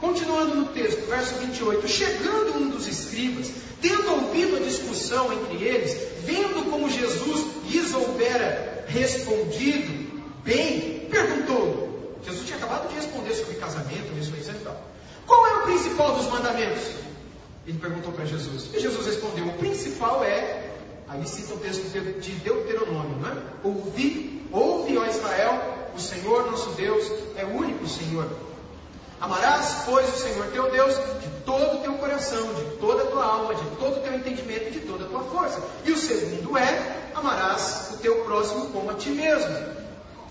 [0.00, 5.96] Continuando no texto, verso 28, chegando um dos escribas, tendo ouvido a discussão entre eles,
[6.24, 12.18] vendo como Jesus lhes houvera respondido bem, perguntou.
[12.24, 14.80] Jesus tinha acabado de responder sobre casamento, ressurreição e tal.
[15.26, 16.82] Qual é o principal dos mandamentos?
[17.66, 18.70] Ele perguntou para Jesus.
[18.72, 20.70] E Jesus respondeu: O principal é,
[21.08, 21.82] aí cita o texto
[22.20, 23.36] de Deuteronômio, não é?
[23.64, 28.28] Ouvi, ouve, ó Israel, o Senhor nosso Deus é o único Senhor.
[29.20, 33.24] Amarás, pois, o Senhor teu Deus de todo o teu coração, de toda a tua
[33.24, 35.60] alma, de todo o teu entendimento e de toda a tua força.
[35.84, 39.76] E o segundo é: amarás o teu próximo como a ti mesmo.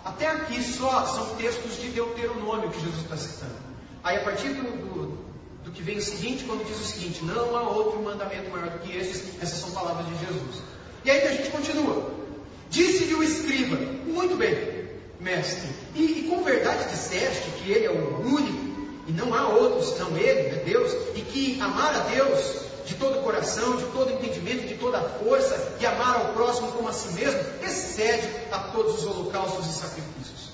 [0.03, 3.55] Até aqui só são textos de Deuteronômio que Jesus está citando.
[4.03, 5.17] Aí, a partir do, do,
[5.63, 8.79] do que vem o seguinte, quando diz o seguinte: não há outro mandamento maior do
[8.79, 10.61] que esses, essas são palavras de Jesus.
[11.03, 12.11] E aí que a gente continua.
[12.69, 18.21] Disse-lhe o escriba: muito bem, mestre, e, e com verdade disseste que ele é o
[18.27, 18.65] único
[19.07, 23.19] e não há outro senão Ele, é Deus, e que amar a Deus de todo
[23.19, 26.93] o coração, de todo entendimento, de toda a força, e amar ao próximo como a
[26.93, 30.49] si mesmo, excede a todos os holocaustos e sacrifícios.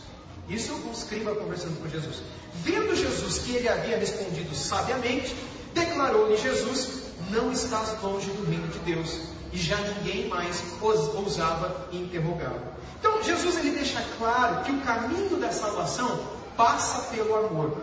[0.49, 2.21] Isso o escriba conversando com Jesus.
[2.55, 5.35] Vendo Jesus que ele havia respondido sabiamente,
[5.73, 9.31] declarou-lhe Jesus: Não estás longe do reino de Deus.
[9.53, 12.61] E já ninguém mais ousava interrogá-lo.
[12.99, 16.21] Então Jesus ele deixa claro que o caminho da salvação
[16.55, 17.77] passa pelo amor.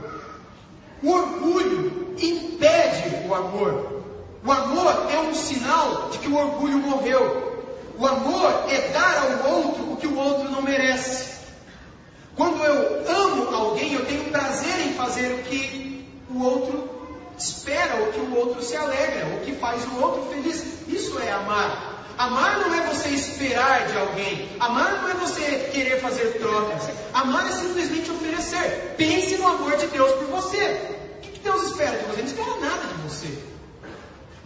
[1.03, 3.97] O orgulho impede o amor.
[4.45, 7.49] O amor é um sinal de que o orgulho morreu.
[7.99, 11.39] O amor é dar ao outro o que o outro não merece.
[12.36, 16.89] Quando eu amo alguém, eu tenho prazer em fazer o que o outro
[17.36, 20.64] espera, o que o outro se alegra, o que faz o outro feliz.
[20.86, 22.07] Isso é amar.
[22.16, 24.49] Amar não é você esperar de alguém.
[24.61, 26.89] Amar não é você querer fazer trocas.
[27.12, 28.95] Amar é simplesmente oferecer.
[28.97, 30.97] Pense no amor de Deus por você.
[31.16, 32.20] O que Deus espera de você?
[32.20, 33.47] Ele não espera nada de você.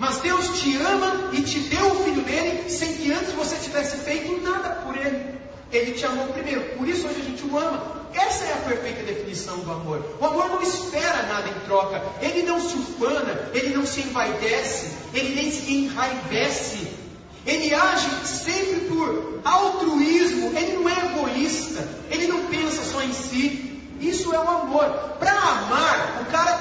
[0.03, 3.99] Mas Deus te ama e te deu o filho dele sem que antes você tivesse
[3.99, 5.39] feito nada por ele.
[5.71, 6.77] Ele te amou primeiro.
[6.77, 8.03] Por isso hoje a gente o ama.
[8.13, 10.05] Essa é a perfeita definição do amor.
[10.19, 12.03] O amor não espera nada em troca.
[12.21, 17.03] Ele não se ufana, ele não se envaidece, ele nem se enraivece
[17.45, 23.81] ele age sempre por altruísmo, ele não é egoísta, ele não pensa só em si.
[24.01, 24.85] Isso é o amor.
[25.19, 26.52] Para amar, o cara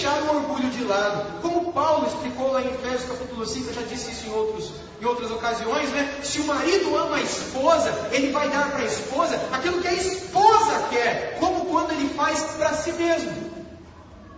[0.00, 1.40] deixar o orgulho de lado.
[1.42, 5.04] Como Paulo explicou lá em Efésios capítulo 5, eu já disse isso em, outros, em
[5.04, 6.20] outras ocasiões, né?
[6.22, 9.92] Se o marido ama a esposa, ele vai dar para a esposa aquilo que a
[9.92, 13.50] esposa quer, como quando ele faz para si mesmo.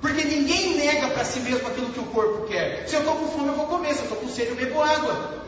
[0.01, 2.89] Porque ninguém nega para si mesmo aquilo que o corpo quer.
[2.89, 3.95] Se eu estou com fome, eu vou comer.
[3.95, 5.43] Se eu estou com sede, eu bebo água.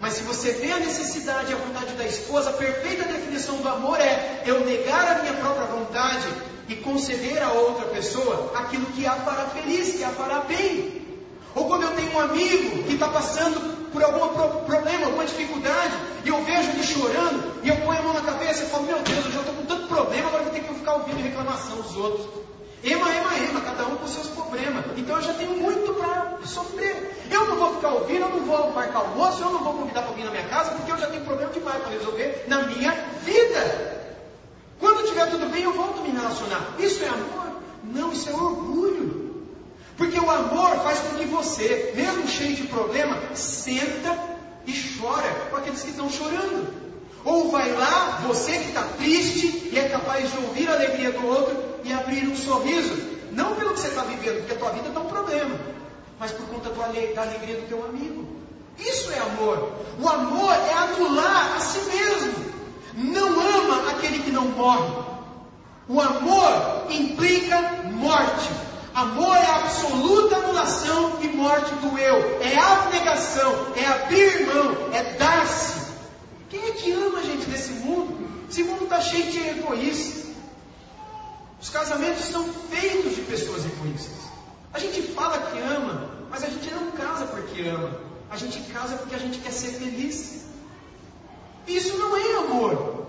[0.00, 3.68] Mas se você vê a necessidade e a vontade da esposa, a perfeita definição do
[3.68, 6.26] amor é eu negar a minha própria vontade
[6.68, 11.02] e conceder a outra pessoa aquilo que a fará feliz, que a fará bem.
[11.54, 14.28] Ou quando eu tenho um amigo que está passando por algum
[14.64, 15.94] problema, alguma dificuldade,
[16.24, 18.98] e eu vejo ele chorando, e eu ponho a mão na cabeça e falo, meu
[18.98, 21.96] Deus, eu já estou com tanto problema, agora vou ter que ficar ouvindo reclamação dos
[21.96, 22.26] outros.
[22.82, 24.84] Ema, ema, ema, cada um com seus problemas.
[24.96, 27.24] Então eu já tenho muito para sofrer.
[27.30, 30.12] Eu não vou ficar ouvindo, eu não vou marcar almoço, eu não vou convidar para
[30.12, 32.92] vir na minha casa, porque eu já tenho problema demais para resolver na minha
[33.22, 34.03] vida.
[35.00, 36.74] Estiver tudo bem, eu volto a me relacionar.
[36.78, 37.62] Isso é amor?
[37.84, 39.44] Não, isso é orgulho.
[39.96, 44.18] Porque o amor faz com que você, mesmo cheio de problema, senta
[44.66, 46.72] e chora com aqueles que estão chorando.
[47.24, 51.26] Ou vai lá, você que está triste e é capaz de ouvir a alegria do
[51.26, 53.14] outro e abrir um sorriso.
[53.32, 55.58] Não pelo que você está vivendo, porque a tua vida está um problema,
[56.18, 58.26] mas por conta da alegria do teu amigo.
[58.78, 59.72] Isso é amor.
[60.00, 62.53] O amor é anular a si mesmo.
[62.96, 65.04] Não ama aquele que não morre.
[65.88, 67.60] O amor implica
[67.92, 68.50] morte.
[68.94, 72.40] Amor é absoluta anulação e morte do eu.
[72.40, 75.92] É abnegação, é abrir mão, é dar-se.
[76.48, 78.16] Quem é que ama a gente nesse mundo?
[78.48, 80.24] Esse mundo está cheio de egoístas.
[81.60, 84.24] Os casamentos são feitos de pessoas egoístas.
[84.72, 87.98] A gente fala que ama, mas a gente não casa porque ama.
[88.30, 90.44] A gente casa porque a gente quer ser feliz.
[91.66, 93.06] Isso não é amor.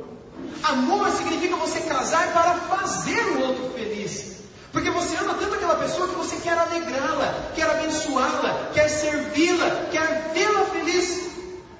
[0.64, 4.36] Amor significa você casar para fazer o outro feliz.
[4.72, 10.32] Porque você ama tanto aquela pessoa que você quer alegrá-la, quer abençoá-la, quer servi-la, quer
[10.34, 11.30] vê-la feliz.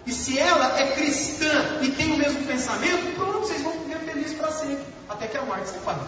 [0.06, 4.38] E se ela é cristã e tem o mesmo pensamento, pronto, vocês vão viver felizes
[4.38, 6.00] para sempre, até que a morte separe.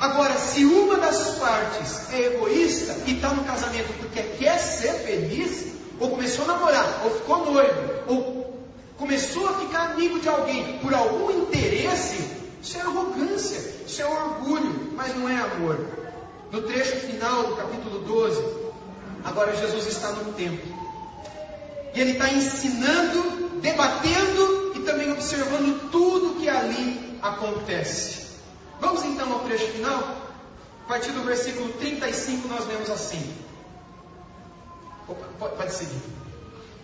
[0.00, 5.74] Agora, se uma das partes é egoísta e está no casamento porque quer ser feliz,
[5.98, 8.49] ou começou a namorar, ou ficou noivo, ou
[9.00, 12.22] começou a ficar amigo de alguém por algum interesse,
[12.62, 15.80] isso é arrogância, isso é orgulho, mas não é amor.
[16.52, 18.44] No trecho final do capítulo 12,
[19.24, 20.78] agora Jesus está no templo.
[21.94, 28.26] E ele está ensinando, debatendo e também observando tudo que ali acontece.
[28.80, 30.16] Vamos então ao trecho final?
[30.84, 33.34] A partir do versículo 35 nós lemos assim.
[35.08, 36.02] Opa, pode seguir.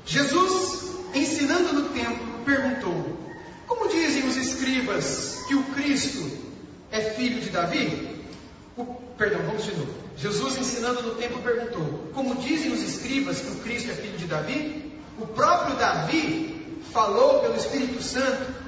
[0.07, 3.18] Jesus, ensinando no templo, perguntou:
[3.66, 6.30] Como dizem os escribas que o Cristo
[6.90, 8.24] é filho de Davi?
[8.76, 8.84] O,
[9.16, 9.94] perdão, vamos de novo.
[10.16, 14.26] Jesus, ensinando no templo, perguntou: Como dizem os escribas que o Cristo é filho de
[14.26, 14.92] Davi?
[15.18, 18.66] O próprio Davi falou pelo Espírito Santo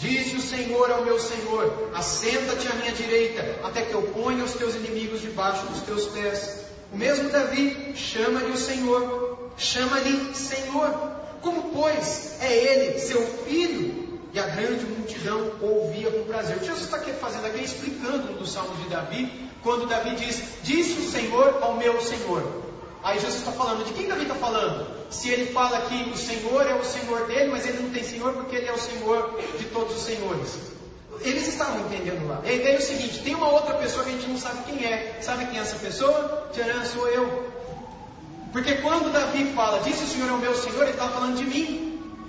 [0.00, 4.54] Disse o Senhor ao meu Senhor: Assenta-te à minha direita, até que eu ponha os
[4.54, 6.64] teus inimigos debaixo dos teus pés.
[6.90, 11.19] O mesmo Davi chama-lhe o Senhor, chama-lhe Senhor.
[11.42, 14.20] Como, pois, é ele, seu filho?
[14.32, 16.56] E a grande multidão ouvia com prazer.
[16.56, 21.00] O Jesus está aqui fazendo aqui, explicando dos salmos de Davi, quando Davi diz: Disse
[21.00, 22.60] o Senhor ao meu Senhor.
[23.02, 24.86] Aí Jesus está falando, de quem Davi está falando?
[25.10, 28.34] Se ele fala que o Senhor é o Senhor dele, mas ele não tem Senhor
[28.34, 30.58] porque ele é o Senhor de todos os senhores.
[31.22, 32.40] Eles estavam entendendo lá.
[32.44, 34.86] E daí é o seguinte: tem uma outra pessoa que a gente não sabe quem
[34.86, 35.18] é.
[35.20, 36.50] Sabe quem é essa pessoa?
[36.52, 37.49] Tcharam, sou eu.
[38.52, 41.44] Porque quando Davi fala, disse o Senhor é o meu Senhor, ele estava falando de
[41.44, 41.86] mim.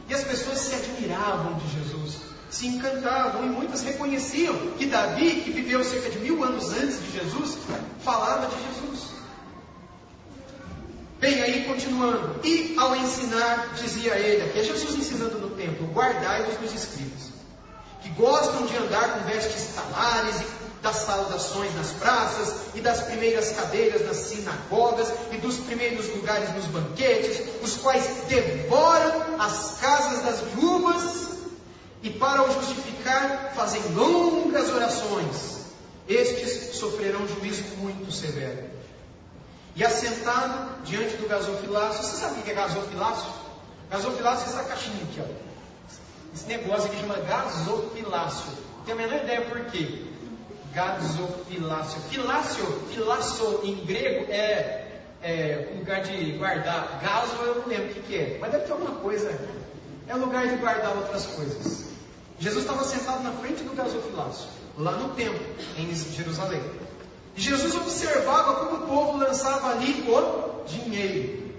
[0.08, 2.18] E as pessoas se admiravam de Jesus,
[2.50, 7.12] se encantavam, e muitas reconheciam que Davi, que viveu cerca de mil anos antes de
[7.12, 7.58] Jesus,
[8.04, 9.12] falava de Jesus.
[11.22, 12.42] Bem, aí continuando.
[12.44, 17.30] E ao ensinar, dizia ele, aqui é Jesus ensinando no templo: guardai-vos dos escribas,
[18.02, 23.52] que gostam de andar com vestes talares e das saudações nas praças e das primeiras
[23.52, 30.42] cadeiras nas sinagogas e dos primeiros lugares nos banquetes, os quais devoram as casas das
[30.52, 31.30] viúvas
[32.02, 35.62] e para o justificar fazem longas orações.
[36.08, 38.70] Estes sofrerão juízo muito severo.
[39.76, 43.32] E assentado diante do gasofilácio, você sabe o que é gasofilácio?
[43.90, 45.52] Gasofilácio é essa caixinha aqui, ó.
[46.34, 48.52] Esse negócio aqui chama gasofilácio.
[48.86, 50.11] Tem a menor ideia por quê?
[50.74, 52.02] Gasofilácio.
[52.10, 57.00] Filácio, filácio em grego é, é lugar de guardar.
[57.02, 59.38] Gaso eu não lembro o que, que é, mas deve ter alguma coisa.
[60.08, 61.86] É lugar de guardar outras coisas.
[62.40, 65.46] Jesus estava sentado na frente do gasofilácio, lá no templo,
[65.78, 66.62] em Jerusalém.
[67.36, 71.52] Jesus observava como o povo lançava ali o dinheiro.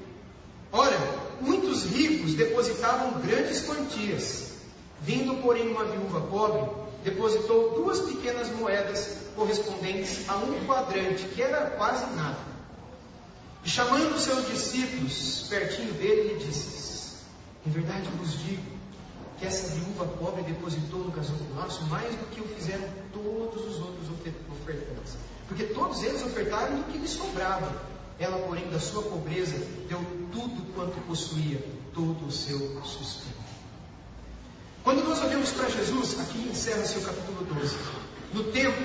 [0.73, 0.99] Ora,
[1.41, 4.53] muitos ricos depositavam grandes quantias.
[5.01, 6.63] Vindo, porém, uma viúva pobre,
[7.05, 12.38] depositou duas pequenas moedas correspondentes a um quadrante, que era quase nada.
[13.64, 17.16] E chamando seus discípulos pertinho dele, lhe disse:
[17.66, 18.62] Em verdade vos digo
[19.38, 24.09] que essa viúva pobre depositou no gasofilácio mais do que o fizeram todos os outros
[24.50, 25.16] ofertantes.
[25.48, 27.90] Porque todos eles ofertaram do que lhes sobrava.
[28.18, 29.57] Ela, porém, da sua pobreza,
[29.88, 29.98] deu
[30.32, 31.61] tudo quanto possuía,
[31.92, 33.41] todo o seu sustento.
[34.85, 37.76] Quando nós olhamos para Jesus, aqui encerra-se o capítulo 12.
[38.35, 38.78] No tempo,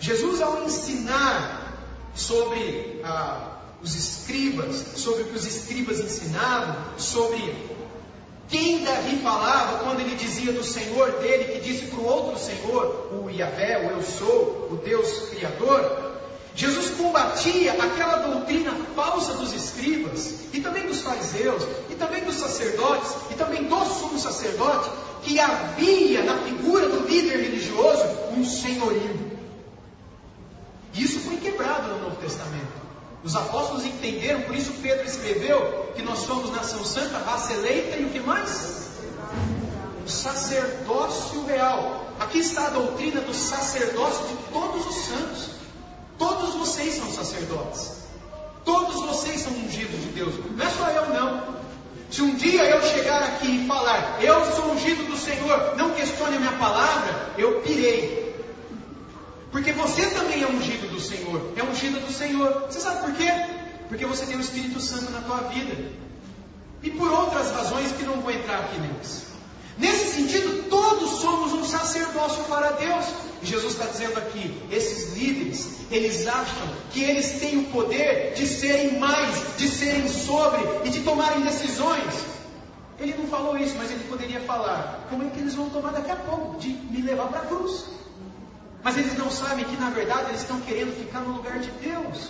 [0.00, 1.78] Jesus, ao ensinar
[2.14, 7.54] sobre ah, os escribas, sobre o que os escribas ensinavam, sobre
[8.48, 13.10] quem Davi falava quando ele dizia do Senhor dele, que disse para o outro Senhor,
[13.12, 16.03] o Yahvé, o Eu Sou, o Deus Criador,
[16.56, 23.10] Jesus combatia aquela doutrina falsa dos escribas, e também dos fariseus, e também dos sacerdotes,
[23.30, 24.88] e também do sumo sacerdote,
[25.22, 28.04] que havia na figura do líder religioso
[28.36, 29.32] um senhorio.
[30.94, 32.84] Isso foi quebrado no Novo Testamento.
[33.24, 38.04] Os apóstolos entenderam, por isso Pedro escreveu que nós somos nação santa, raça eleita e
[38.04, 38.90] o que mais?
[40.06, 42.06] O sacerdócio real.
[42.20, 45.63] Aqui está a doutrina do sacerdócio de todos os santos.
[46.18, 48.04] Todos vocês são sacerdotes.
[48.64, 50.34] Todos vocês são ungidos de Deus.
[50.56, 51.54] Não é só eu, não.
[52.10, 56.36] Se um dia eu chegar aqui e falar, eu sou ungido do Senhor, não questione
[56.36, 58.34] a minha palavra, eu pirei.
[59.50, 62.66] Porque você também é ungido do Senhor, é ungido do Senhor.
[62.68, 63.30] Você sabe por quê?
[63.88, 65.92] Porque você tem o Espírito Santo na tua vida.
[66.82, 69.33] E por outras razões que não vou entrar aqui nelas.
[69.76, 73.06] Nesse sentido, todos somos um sacerdócio para Deus.
[73.42, 78.46] E Jesus está dizendo aqui: esses líderes, eles acham que eles têm o poder de
[78.46, 82.34] serem mais, de serem sobre e de tomarem decisões.
[83.00, 86.10] Ele não falou isso, mas ele poderia falar: como é que eles vão tomar daqui
[86.10, 86.58] a pouco?
[86.58, 87.84] De me levar para a cruz.
[88.82, 92.28] Mas eles não sabem que na verdade eles estão querendo ficar no lugar de Deus.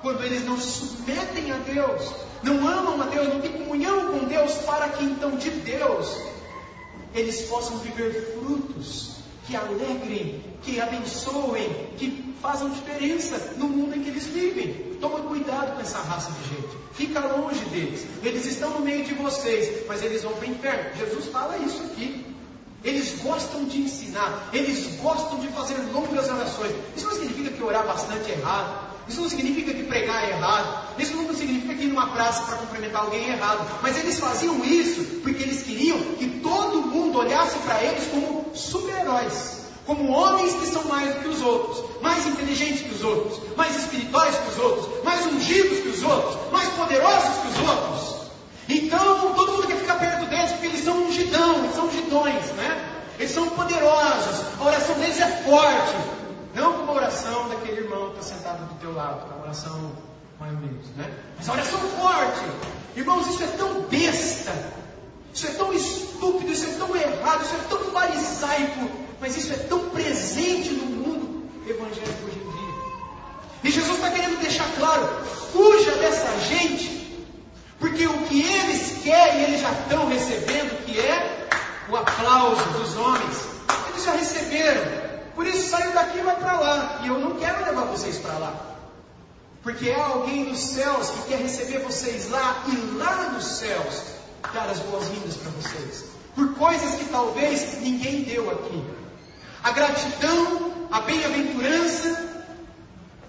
[0.00, 2.12] Quando eles não se submetem a Deus,
[2.42, 6.32] não amam a Deus, não têm comunhão com Deus, para que então de Deus
[7.14, 14.10] eles possam viver frutos que alegrem, que abençoem, que façam diferença no mundo em que
[14.10, 14.96] eles vivem.
[15.00, 16.76] Toma cuidado com essa raça de gente.
[16.92, 18.06] Fica longe deles.
[18.22, 20.96] Eles estão no meio de vocês, mas eles vão para o inferno.
[20.96, 22.24] Jesus fala isso aqui.
[22.84, 26.72] Eles gostam de ensinar, eles gostam de fazer longas orações.
[26.96, 28.91] Isso não significa que orar bastante é errado.
[29.12, 30.98] Isso não significa que pregar é errado.
[30.98, 33.80] Isso não significa que ir numa praça para cumprimentar alguém é errado.
[33.82, 39.66] Mas eles faziam isso porque eles queriam que todo mundo olhasse para eles como super-heróis.
[39.84, 43.76] Como homens que são mais do que os outros, mais inteligentes que os outros, mais
[43.76, 48.30] espirituais que os outros, mais ungidos que os outros, mais poderosos que os outros.
[48.66, 53.02] Então todo mundo quer ficar perto deles porque eles são ungidão, eles são ungidões, né?
[53.18, 56.21] Eles são poderosos, a oração deles é forte.
[57.12, 59.92] Oração daquele irmão que está sentado do teu lado, a oração
[60.40, 61.12] mais ou menos, né?
[61.36, 62.40] Mas a oração forte.
[62.96, 64.50] Irmãos, isso é tão besta,
[65.34, 68.90] isso é tão estúpido, isso é tão errado, isso é tão farisaico,
[69.20, 72.74] mas isso é tão presente no mundo evangélico hoje em dia.
[73.64, 75.06] E Jesus está querendo deixar claro:
[75.52, 77.26] fuja dessa gente,
[77.78, 81.48] porque o que eles querem, eles já estão recebendo, que é
[81.90, 83.36] o aplauso dos homens.
[83.90, 85.01] Eles já receberam.
[85.34, 87.00] Por isso saiu daqui e vai para lá.
[87.02, 88.54] E eu não quero levar vocês para lá.
[89.62, 94.02] Porque é alguém dos céus que quer receber vocês lá e lá nos céus
[94.52, 96.04] dar as boas-vindas para vocês.
[96.34, 98.84] Por coisas que talvez ninguém deu aqui.
[99.62, 102.44] A gratidão, a bem-aventurança,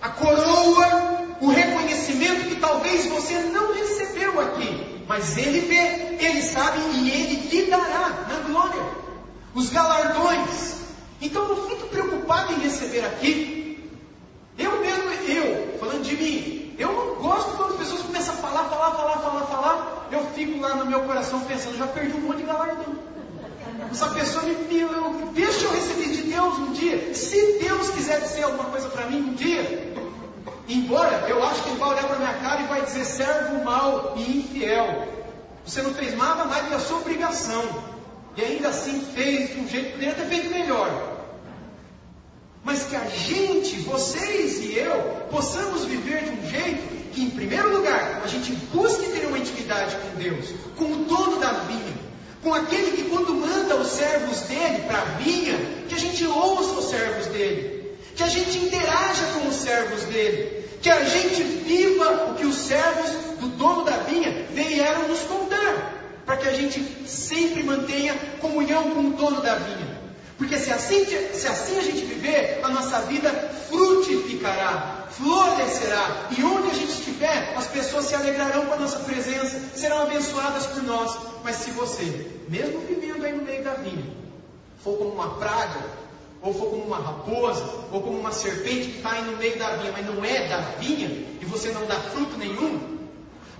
[0.01, 5.03] a coroa, o reconhecimento que talvez você não recebeu aqui.
[5.07, 8.83] Mas ele vê, ele sabe e ele lhe dará na glória.
[9.53, 10.82] Os galardões,
[11.23, 13.89] então não fique preocupado em receber aqui.
[14.57, 18.65] Eu mesmo, eu, falando de mim, eu não gosto quando as pessoas começam a falar,
[18.65, 20.07] falar, falar, falar, falar.
[20.11, 22.93] Eu fico lá no meu coração pensando, já perdi um monte de galardão.
[23.89, 27.13] Essa pessoa me, eu, deixa eu receber de Deus um dia.
[27.13, 29.95] Se Deus quiser dizer alguma coisa para mim um dia,
[30.67, 34.13] embora eu acho que ele vai olhar para minha cara e vai dizer servo mau
[34.17, 35.07] e infiel.
[35.65, 37.63] Você não fez nada mais que a sua obrigação.
[38.35, 41.12] E ainda assim fez de um jeito que poderia ter feito melhor
[43.13, 48.51] gente, vocês e eu, possamos viver de um jeito que, em primeiro lugar, a gente
[48.73, 51.93] busque ter uma intimidade com Deus, com o dono da vinha,
[52.41, 55.57] com aquele que, quando manda os servos dele para a vinha,
[55.87, 60.65] que a gente ouça os servos dele, que a gente interaja com os servos dele,
[60.81, 65.93] que a gente viva o que os servos do dono da vinha vieram nos contar,
[66.25, 70.02] para que a gente sempre mantenha comunhão com o dono da vinha.
[70.43, 73.29] Porque se assim, se assim a gente viver, a nossa vida
[73.69, 76.27] frutificará, florescerá.
[76.37, 80.65] E onde a gente estiver, as pessoas se alegrarão com a nossa presença, serão abençoadas
[80.65, 81.17] por nós.
[81.45, 84.05] Mas se você, mesmo vivendo aí no meio da vinha,
[84.83, 85.79] for como uma praga,
[86.41, 89.77] ou for como uma raposa, ou como uma serpente que está aí no meio da
[89.77, 91.07] vinha, mas não é da vinha,
[91.39, 92.92] e você não dá fruto nenhum,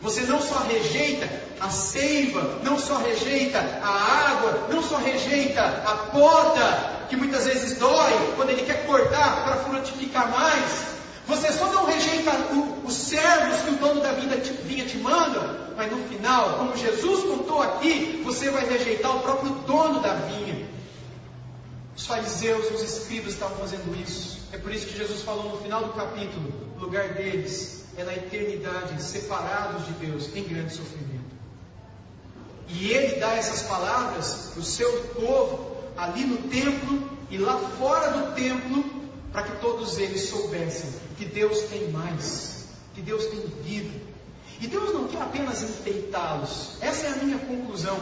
[0.04, 1.30] você não só rejeita
[1.62, 7.80] a seiva, não só rejeita a água, não só rejeita a poda, que muitas vezes
[7.80, 10.94] dói, quando ele quer cortar para frutificar mais,
[11.26, 14.98] Você só não rejeita o, os servos que o dono da vida te, vinha te
[14.98, 20.16] manda, mas no final, como Jesus contou aqui, você vai rejeitar o próprio dono da
[20.16, 20.68] vinha.
[21.96, 24.40] Os fariseus, os escribas estavam fazendo isso.
[24.52, 28.14] É por isso que Jesus falou no final do capítulo: o lugar deles é na
[28.14, 31.34] eternidade, separados de Deus, em grande sofrimento.
[32.68, 38.12] E ele dá essas palavras para o seu povo, ali no templo e lá fora
[38.12, 38.84] do templo,
[39.32, 44.02] para que todos eles soubessem que Deus tem mais, que Deus tem vida.
[44.60, 46.78] E Deus não quer apenas enfeitá-los.
[46.82, 47.98] Essa é a minha conclusão.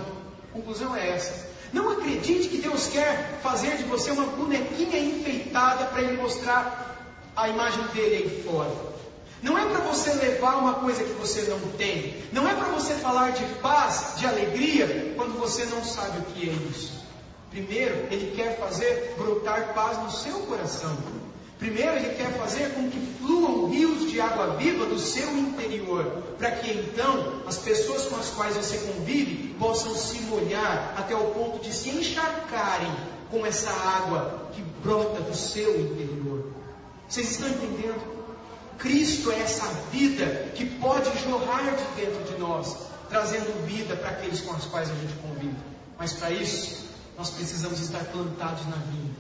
[0.49, 1.49] A conclusão é essa.
[1.73, 7.47] Não acredite que Deus quer fazer de você uma bonequinha enfeitada para ele mostrar a
[7.47, 8.90] imagem dele aí fora.
[9.41, 12.15] Não é para você levar uma coisa que você não tem.
[12.31, 16.49] Não é para você falar de paz, de alegria, quando você não sabe o que
[16.49, 17.01] é isso.
[17.49, 20.95] Primeiro, Ele quer fazer brotar paz no seu coração.
[21.57, 26.51] Primeiro, Ele quer fazer com que fluam rios de água viva do seu interior, para
[26.51, 31.59] que então as pessoas com as quais você convive possam se molhar até o ponto
[31.59, 32.91] de se encharcarem
[33.29, 36.51] com essa água que brota do seu interior.
[37.07, 38.20] Vocês estão entendendo?
[38.81, 40.25] Cristo é essa vida
[40.55, 42.75] que pode jorrar de dentro de nós,
[43.09, 45.55] trazendo vida para aqueles com os quais a gente convive.
[45.99, 49.11] Mas para isso, nós precisamos estar plantados na vinha.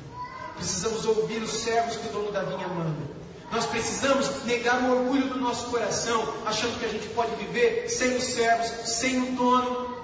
[0.55, 3.21] Precisamos ouvir os servos que o dono da vinha manda.
[3.51, 8.15] Nós precisamos negar o orgulho do nosso coração, achando que a gente pode viver sem
[8.15, 9.95] os servos, sem o dono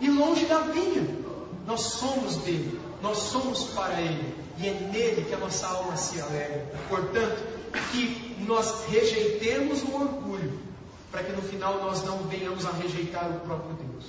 [0.00, 1.06] e longe da vinha.
[1.66, 6.20] Nós somos dele, nós somos para ele e é nele que a nossa alma se
[6.20, 6.66] alegra.
[6.88, 10.58] Portanto, que nós rejeitemos o orgulho,
[11.10, 14.04] para que no final nós não venhamos a rejeitar o próprio Deus.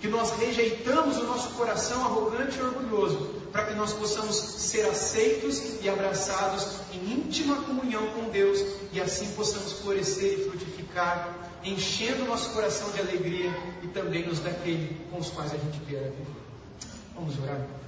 [0.00, 5.80] Que nós rejeitamos o nosso coração arrogante e orgulhoso, para que nós possamos ser aceitos
[5.80, 8.58] e abraçados em íntima comunhão com Deus
[8.92, 11.32] e assim possamos florescer e frutificar,
[11.62, 15.78] enchendo o nosso coração de alegria e também nos daquele com os quais a gente
[15.80, 16.42] quer viver.
[17.14, 17.81] Vamos orar.